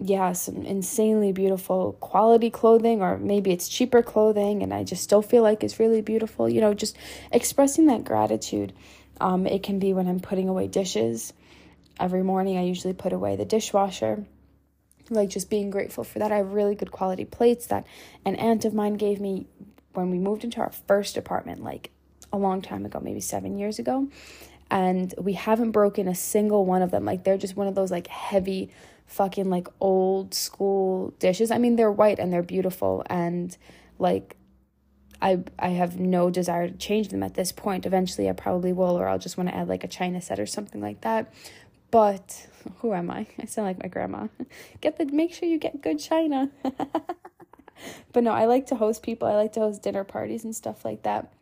yeah, 0.00 0.32
some 0.32 0.64
insanely 0.64 1.32
beautiful 1.32 1.94
quality 1.94 2.50
clothing, 2.50 3.02
or 3.02 3.18
maybe 3.18 3.50
it's 3.50 3.68
cheaper 3.68 4.02
clothing 4.02 4.62
and 4.62 4.72
I 4.72 4.84
just 4.84 5.02
still 5.02 5.22
feel 5.22 5.42
like 5.42 5.64
it's 5.64 5.80
really 5.80 6.02
beautiful. 6.02 6.48
You 6.48 6.60
know, 6.60 6.74
just 6.74 6.96
expressing 7.32 7.86
that 7.86 8.04
gratitude. 8.04 8.72
Um, 9.20 9.46
it 9.46 9.64
can 9.64 9.78
be 9.80 9.92
when 9.92 10.06
I'm 10.06 10.20
putting 10.20 10.48
away 10.48 10.68
dishes. 10.68 11.32
Every 11.98 12.22
morning, 12.22 12.56
I 12.56 12.62
usually 12.62 12.94
put 12.94 13.12
away 13.12 13.34
the 13.34 13.44
dishwasher. 13.44 14.24
Like 15.10 15.30
just 15.30 15.50
being 15.50 15.70
grateful 15.70 16.04
for 16.04 16.20
that. 16.20 16.30
I 16.30 16.36
have 16.36 16.52
really 16.52 16.76
good 16.76 16.92
quality 16.92 17.24
plates 17.24 17.66
that 17.68 17.86
an 18.24 18.36
aunt 18.36 18.64
of 18.64 18.74
mine 18.74 18.94
gave 18.94 19.20
me 19.20 19.46
when 19.98 20.10
we 20.10 20.18
moved 20.18 20.44
into 20.44 20.60
our 20.60 20.70
first 20.70 21.16
apartment, 21.16 21.62
like 21.62 21.90
a 22.32 22.38
long 22.38 22.62
time 22.62 22.86
ago, 22.86 23.00
maybe 23.02 23.20
seven 23.20 23.58
years 23.58 23.78
ago. 23.78 24.08
And 24.70 25.12
we 25.18 25.32
haven't 25.32 25.72
broken 25.72 26.06
a 26.08 26.14
single 26.14 26.64
one 26.64 26.82
of 26.82 26.90
them. 26.90 27.04
Like 27.04 27.24
they're 27.24 27.38
just 27.38 27.56
one 27.56 27.66
of 27.66 27.74
those 27.74 27.90
like 27.90 28.06
heavy 28.06 28.70
fucking 29.06 29.50
like 29.50 29.68
old 29.80 30.34
school 30.34 31.14
dishes. 31.18 31.50
I 31.50 31.58
mean, 31.58 31.76
they're 31.76 31.90
white 31.90 32.18
and 32.18 32.32
they're 32.32 32.42
beautiful 32.42 33.02
and 33.06 33.56
like 33.98 34.36
I 35.20 35.40
I 35.58 35.70
have 35.70 35.98
no 35.98 36.30
desire 36.30 36.68
to 36.68 36.76
change 36.76 37.08
them 37.08 37.22
at 37.22 37.34
this 37.34 37.50
point. 37.50 37.86
Eventually 37.86 38.28
I 38.28 38.32
probably 38.32 38.72
will 38.72 38.98
or 38.98 39.08
I'll 39.08 39.18
just 39.18 39.36
want 39.36 39.48
to 39.48 39.56
add 39.56 39.68
like 39.68 39.84
a 39.84 39.88
china 39.88 40.20
set 40.20 40.38
or 40.38 40.46
something 40.46 40.80
like 40.80 41.00
that. 41.00 41.32
But 41.90 42.46
who 42.78 42.92
am 42.92 43.10
I? 43.10 43.26
I 43.40 43.46
sound 43.46 43.66
like 43.66 43.82
my 43.82 43.88
grandma. 43.88 44.28
Get 44.80 44.98
the 44.98 45.06
make 45.06 45.32
sure 45.32 45.48
you 45.48 45.58
get 45.58 45.80
good 45.80 45.98
china. 45.98 46.50
but 48.12 48.24
no, 48.24 48.32
I 48.32 48.44
like 48.46 48.66
to 48.66 48.76
host 48.76 49.02
people. 49.02 49.28
I 49.28 49.34
like 49.34 49.52
to 49.54 49.60
host 49.60 49.82
dinner 49.82 50.04
parties 50.04 50.44
and 50.44 50.54
stuff 50.54 50.84
like 50.84 51.02
that. 51.02 51.32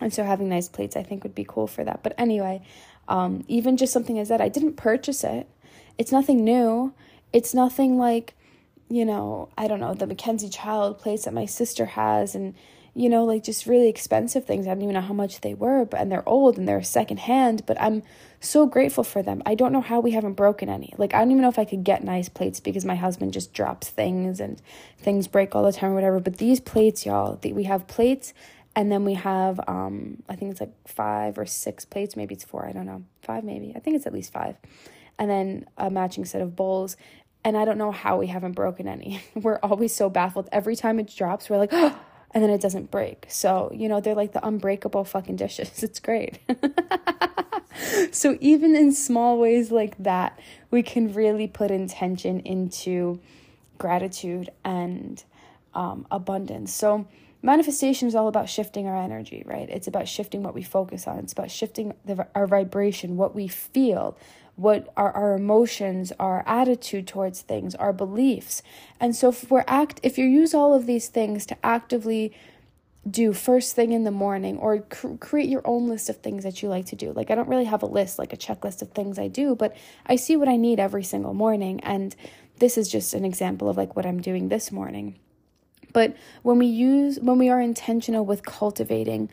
And 0.00 0.12
so 0.12 0.24
having 0.24 0.48
nice 0.48 0.68
plates 0.68 0.96
I 0.96 1.02
think 1.02 1.22
would 1.22 1.34
be 1.34 1.44
cool 1.46 1.66
for 1.66 1.84
that. 1.84 2.02
But 2.02 2.14
anyway, 2.18 2.62
um, 3.08 3.44
even 3.48 3.76
just 3.76 3.92
something 3.92 4.18
as 4.18 4.28
that, 4.28 4.40
I 4.40 4.48
didn't 4.48 4.74
purchase 4.74 5.24
it. 5.24 5.48
It's 5.96 6.12
nothing 6.12 6.44
new. 6.44 6.92
It's 7.32 7.54
nothing 7.54 7.98
like, 7.98 8.34
you 8.88 9.04
know, 9.04 9.48
I 9.58 9.68
don't 9.68 9.80
know, 9.80 9.94
the 9.94 10.06
Mackenzie 10.06 10.48
Child 10.48 10.98
plates 10.98 11.24
that 11.24 11.34
my 11.34 11.46
sister 11.46 11.86
has 11.86 12.34
and 12.34 12.54
you 12.98 13.08
know, 13.08 13.24
like 13.24 13.44
just 13.44 13.66
really 13.66 13.88
expensive 13.88 14.44
things. 14.44 14.66
I 14.66 14.70
don't 14.70 14.82
even 14.82 14.94
know 14.94 15.00
how 15.00 15.14
much 15.14 15.40
they 15.40 15.54
were, 15.54 15.84
but 15.84 16.00
and 16.00 16.10
they're 16.10 16.28
old 16.28 16.58
and 16.58 16.66
they're 16.66 16.82
secondhand, 16.82 17.64
but 17.64 17.80
I'm 17.80 18.02
so 18.40 18.66
grateful 18.66 19.04
for 19.04 19.22
them. 19.22 19.40
I 19.46 19.54
don't 19.54 19.72
know 19.72 19.80
how 19.80 20.00
we 20.00 20.10
haven't 20.10 20.32
broken 20.34 20.68
any. 20.68 20.92
Like 20.98 21.14
I 21.14 21.18
don't 21.18 21.30
even 21.30 21.42
know 21.42 21.48
if 21.48 21.60
I 21.60 21.64
could 21.64 21.84
get 21.84 22.02
nice 22.02 22.28
plates 22.28 22.58
because 22.58 22.84
my 22.84 22.96
husband 22.96 23.32
just 23.32 23.54
drops 23.54 23.88
things 23.88 24.40
and 24.40 24.60
things 24.98 25.28
break 25.28 25.54
all 25.54 25.62
the 25.62 25.72
time 25.72 25.92
or 25.92 25.94
whatever. 25.94 26.18
But 26.18 26.38
these 26.38 26.58
plates, 26.58 27.06
y'all, 27.06 27.38
we 27.42 27.64
have 27.64 27.86
plates 27.86 28.34
and 28.74 28.90
then 28.90 29.04
we 29.04 29.14
have 29.14 29.60
um 29.68 30.24
I 30.28 30.34
think 30.34 30.50
it's 30.50 30.60
like 30.60 30.74
five 30.88 31.38
or 31.38 31.46
six 31.46 31.84
plates, 31.84 32.16
maybe 32.16 32.34
it's 32.34 32.44
four, 32.44 32.66
I 32.66 32.72
don't 32.72 32.86
know. 32.86 33.04
Five 33.22 33.44
maybe. 33.44 33.72
I 33.76 33.78
think 33.78 33.94
it's 33.94 34.08
at 34.08 34.12
least 34.12 34.32
five 34.32 34.56
and 35.18 35.30
then 35.30 35.66
a 35.76 35.90
matching 35.90 36.24
set 36.24 36.40
of 36.40 36.56
bowls. 36.56 36.96
And 37.44 37.56
I 37.56 37.64
don't 37.64 37.78
know 37.78 37.92
how 37.92 38.16
we 38.18 38.26
haven't 38.26 38.52
broken 38.52 38.88
any. 38.88 39.22
We're 39.34 39.58
always 39.62 39.94
so 39.94 40.10
baffled. 40.10 40.48
Every 40.52 40.76
time 40.76 40.98
it 40.98 41.14
drops, 41.14 41.48
we're 41.48 41.58
like, 41.58 41.70
oh, 41.72 41.98
and 42.32 42.42
then 42.42 42.50
it 42.50 42.60
doesn't 42.60 42.90
break. 42.90 43.26
So, 43.28 43.70
you 43.74 43.88
know, 43.88 44.00
they're 44.00 44.14
like 44.14 44.32
the 44.32 44.46
unbreakable 44.46 45.04
fucking 45.04 45.36
dishes. 45.36 45.82
It's 45.82 46.00
great. 46.00 46.38
so, 48.12 48.36
even 48.40 48.76
in 48.76 48.92
small 48.92 49.38
ways 49.38 49.70
like 49.70 49.96
that, 49.98 50.38
we 50.70 50.82
can 50.82 51.12
really 51.12 51.46
put 51.46 51.70
intention 51.70 52.40
into 52.40 53.20
gratitude 53.78 54.50
and 54.64 55.22
um, 55.74 56.06
abundance. 56.10 56.74
So, 56.74 57.06
manifestation 57.42 58.08
is 58.08 58.14
all 58.14 58.28
about 58.28 58.48
shifting 58.48 58.86
our 58.86 58.96
energy, 58.96 59.42
right? 59.46 59.68
It's 59.70 59.86
about 59.86 60.08
shifting 60.08 60.42
what 60.42 60.54
we 60.54 60.62
focus 60.62 61.06
on, 61.06 61.18
it's 61.18 61.32
about 61.32 61.50
shifting 61.50 61.94
the, 62.04 62.26
our 62.34 62.46
vibration, 62.46 63.16
what 63.16 63.34
we 63.34 63.48
feel, 63.48 64.18
what 64.58 64.92
are 64.96 65.12
our 65.12 65.34
emotions, 65.36 66.12
our 66.18 66.42
attitude 66.44 67.06
towards 67.06 67.42
things, 67.42 67.76
our 67.76 67.92
beliefs. 67.92 68.60
And 68.98 69.14
so 69.14 69.28
if 69.28 69.48
we're 69.48 69.64
act 69.68 70.00
if 70.02 70.18
you 70.18 70.26
use 70.26 70.52
all 70.52 70.74
of 70.74 70.86
these 70.86 71.06
things 71.06 71.46
to 71.46 71.56
actively 71.64 72.34
do 73.08 73.32
first 73.32 73.76
thing 73.76 73.92
in 73.92 74.02
the 74.02 74.10
morning 74.10 74.58
or 74.58 74.80
cr- 74.80 75.14
create 75.20 75.48
your 75.48 75.62
own 75.64 75.88
list 75.88 76.08
of 76.08 76.16
things 76.16 76.42
that 76.42 76.60
you 76.60 76.68
like 76.68 76.86
to 76.86 76.96
do. 76.96 77.12
Like 77.12 77.30
I 77.30 77.36
don't 77.36 77.48
really 77.48 77.66
have 77.66 77.84
a 77.84 77.86
list 77.86 78.18
like 78.18 78.32
a 78.32 78.36
checklist 78.36 78.82
of 78.82 78.90
things 78.90 79.16
I 79.16 79.28
do, 79.28 79.54
but 79.54 79.76
I 80.06 80.16
see 80.16 80.36
what 80.36 80.48
I 80.48 80.56
need 80.56 80.80
every 80.80 81.04
single 81.04 81.34
morning 81.34 81.78
and 81.84 82.16
this 82.58 82.76
is 82.76 82.88
just 82.88 83.14
an 83.14 83.24
example 83.24 83.68
of 83.68 83.76
like 83.76 83.94
what 83.94 84.06
I'm 84.06 84.20
doing 84.20 84.48
this 84.48 84.72
morning. 84.72 85.20
But 85.92 86.16
when 86.42 86.58
we 86.58 86.66
use 86.66 87.20
when 87.20 87.38
we 87.38 87.48
are 87.48 87.60
intentional 87.60 88.26
with 88.26 88.44
cultivating 88.44 89.30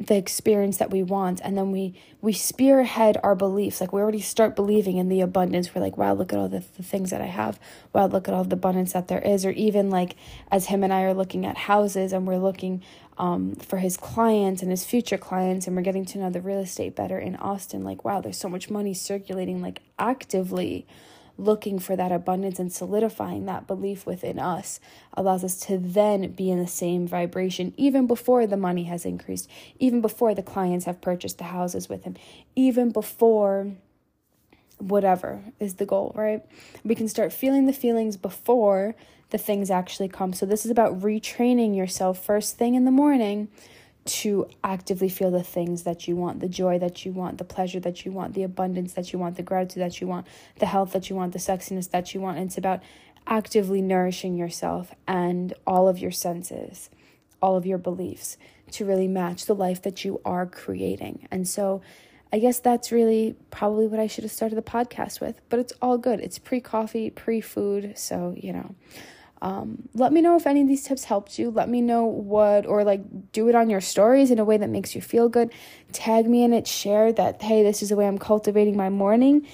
the 0.00 0.16
experience 0.16 0.78
that 0.78 0.90
we 0.90 1.02
want 1.02 1.40
and 1.44 1.56
then 1.56 1.70
we 1.70 1.94
we 2.20 2.32
spearhead 2.32 3.16
our 3.22 3.34
beliefs. 3.34 3.80
Like 3.80 3.92
we 3.92 4.00
already 4.00 4.20
start 4.20 4.56
believing 4.56 4.96
in 4.96 5.08
the 5.08 5.20
abundance. 5.20 5.74
We're 5.74 5.82
like 5.82 5.96
wow 5.96 6.14
look 6.14 6.32
at 6.32 6.38
all 6.38 6.48
the, 6.48 6.64
the 6.76 6.82
things 6.82 7.10
that 7.10 7.20
i 7.20 7.26
have. 7.26 7.60
Wow 7.92 8.06
look 8.06 8.26
at 8.28 8.34
all 8.34 8.44
the 8.44 8.54
abundance 8.56 8.92
that 8.92 9.08
there 9.08 9.20
is. 9.20 9.46
Or 9.46 9.50
even 9.52 9.90
like 9.90 10.16
as 10.50 10.66
him 10.66 10.82
and 10.82 10.92
i 10.92 11.02
are 11.02 11.14
looking 11.14 11.46
at 11.46 11.56
houses 11.56 12.12
and 12.12 12.26
we're 12.26 12.38
looking 12.38 12.82
um, 13.16 13.54
for 13.54 13.78
his 13.78 13.96
clients 13.96 14.62
and 14.62 14.70
his 14.70 14.84
future 14.84 15.18
clients 15.18 15.66
and 15.66 15.76
we're 15.76 15.82
getting 15.82 16.04
to 16.06 16.18
know 16.18 16.30
the 16.30 16.40
real 16.40 16.58
estate 16.58 16.96
better 16.96 17.16
in 17.16 17.36
austin 17.36 17.84
like 17.84 18.04
wow 18.04 18.20
there's 18.20 18.36
so 18.36 18.48
much 18.48 18.68
money 18.68 18.92
circulating 18.92 19.62
like 19.62 19.80
actively 20.00 20.84
looking 21.36 21.78
for 21.78 21.96
that 21.96 22.12
abundance 22.12 22.58
and 22.58 22.72
solidifying 22.72 23.46
that 23.46 23.66
belief 23.66 24.06
within 24.06 24.38
us 24.38 24.78
allows 25.14 25.42
us 25.42 25.56
to 25.58 25.78
then 25.78 26.30
be 26.32 26.50
in 26.50 26.58
the 26.58 26.66
same 26.66 27.06
vibration 27.06 27.74
even 27.76 28.06
before 28.06 28.46
the 28.46 28.56
money 28.56 28.84
has 28.84 29.04
increased, 29.04 29.50
even 29.78 30.00
before 30.00 30.34
the 30.34 30.42
clients 30.42 30.84
have 30.84 31.00
purchased 31.00 31.38
the 31.38 31.44
houses 31.44 31.88
with 31.88 32.04
him, 32.04 32.16
even 32.54 32.90
before 32.90 33.72
whatever 34.78 35.42
is 35.58 35.74
the 35.74 35.86
goal, 35.86 36.12
right? 36.14 36.44
We 36.84 36.94
can 36.94 37.08
start 37.08 37.32
feeling 37.32 37.66
the 37.66 37.72
feelings 37.72 38.16
before 38.16 38.94
the 39.30 39.38
things 39.38 39.70
actually 39.70 40.08
come. 40.08 40.32
So, 40.32 40.46
this 40.46 40.64
is 40.64 40.70
about 40.70 41.00
retraining 41.00 41.76
yourself 41.76 42.24
first 42.24 42.56
thing 42.56 42.74
in 42.74 42.84
the 42.84 42.90
morning 42.90 43.48
to 44.04 44.46
actively 44.62 45.08
feel 45.08 45.30
the 45.30 45.42
things 45.42 45.84
that 45.84 46.06
you 46.06 46.14
want 46.14 46.40
the 46.40 46.48
joy 46.48 46.78
that 46.78 47.04
you 47.04 47.12
want, 47.12 47.38
the 47.38 47.44
pleasure 47.44 47.80
that 47.80 48.04
you 48.04 48.12
want, 48.12 48.34
the 48.34 48.42
abundance 48.42 48.92
that 48.92 49.12
you 49.12 49.18
want, 49.18 49.36
the 49.36 49.42
gratitude 49.42 49.82
that 49.82 50.00
you 50.00 50.06
want, 50.06 50.26
the 50.58 50.66
health 50.66 50.92
that 50.92 51.08
you 51.08 51.16
want, 51.16 51.32
the 51.32 51.38
sexiness 51.38 51.90
that 51.90 52.14
you 52.14 52.20
want. 52.20 52.36
And 52.36 52.46
it's 52.46 52.58
about 52.58 52.82
actively 53.26 53.80
nourishing 53.80 54.36
yourself 54.36 54.92
and 55.08 55.54
all 55.66 55.88
of 55.88 55.98
your 55.98 56.10
senses, 56.10 56.90
all 57.40 57.56
of 57.56 57.64
your 57.64 57.78
beliefs 57.78 58.36
to 58.72 58.84
really 58.84 59.08
match 59.08 59.46
the 59.46 59.54
life 59.54 59.82
that 59.82 60.04
you 60.04 60.20
are 60.24 60.46
creating. 60.46 61.26
And 61.30 61.48
so, 61.48 61.80
I 62.32 62.40
guess 62.40 62.58
that's 62.58 62.90
really 62.90 63.36
probably 63.52 63.86
what 63.86 64.00
I 64.00 64.08
should 64.08 64.24
have 64.24 64.32
started 64.32 64.56
the 64.56 64.62
podcast 64.62 65.20
with, 65.20 65.40
but 65.48 65.60
it's 65.60 65.72
all 65.80 65.98
good. 65.98 66.18
It's 66.18 66.36
pre 66.36 66.60
coffee, 66.60 67.08
pre 67.08 67.40
food. 67.40 67.96
So, 67.96 68.34
you 68.36 68.52
know, 68.52 68.74
um, 69.44 69.90
let 69.92 70.10
me 70.10 70.22
know 70.22 70.36
if 70.36 70.46
any 70.46 70.62
of 70.62 70.68
these 70.68 70.84
tips 70.84 71.04
helped 71.04 71.38
you. 71.38 71.50
Let 71.50 71.68
me 71.68 71.82
know 71.82 72.06
what, 72.06 72.64
or 72.64 72.82
like 72.82 73.02
do 73.30 73.46
it 73.50 73.54
on 73.54 73.68
your 73.68 73.82
stories 73.82 74.30
in 74.30 74.38
a 74.38 74.44
way 74.44 74.56
that 74.56 74.70
makes 74.70 74.94
you 74.94 75.02
feel 75.02 75.28
good. 75.28 75.52
Tag 75.92 76.26
me 76.26 76.42
in 76.44 76.54
it, 76.54 76.66
share 76.66 77.12
that, 77.12 77.42
hey, 77.42 77.62
this 77.62 77.82
is 77.82 77.90
the 77.90 77.96
way 77.96 78.06
I'm 78.06 78.16
cultivating 78.16 78.74
my 78.74 78.88
morning. 78.88 79.46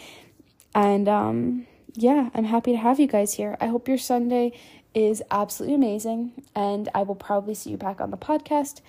And 0.76 1.08
um, 1.08 1.66
yeah, 1.94 2.30
I'm 2.34 2.44
happy 2.44 2.70
to 2.70 2.78
have 2.78 3.00
you 3.00 3.08
guys 3.08 3.34
here. 3.34 3.56
I 3.60 3.66
hope 3.66 3.88
your 3.88 3.98
Sunday 3.98 4.52
is 4.94 5.24
absolutely 5.28 5.74
amazing. 5.74 6.44
And 6.54 6.88
I 6.94 7.02
will 7.02 7.16
probably 7.16 7.54
see 7.54 7.70
you 7.70 7.76
back 7.76 8.00
on 8.00 8.12
the 8.12 8.16
podcast 8.16 8.82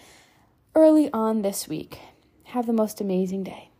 early 0.76 1.10
on 1.12 1.42
this 1.42 1.68
week. 1.68 1.98
Have 2.44 2.68
the 2.68 2.74
most 2.74 3.02
amazing 3.02 3.44
day. 3.44 3.71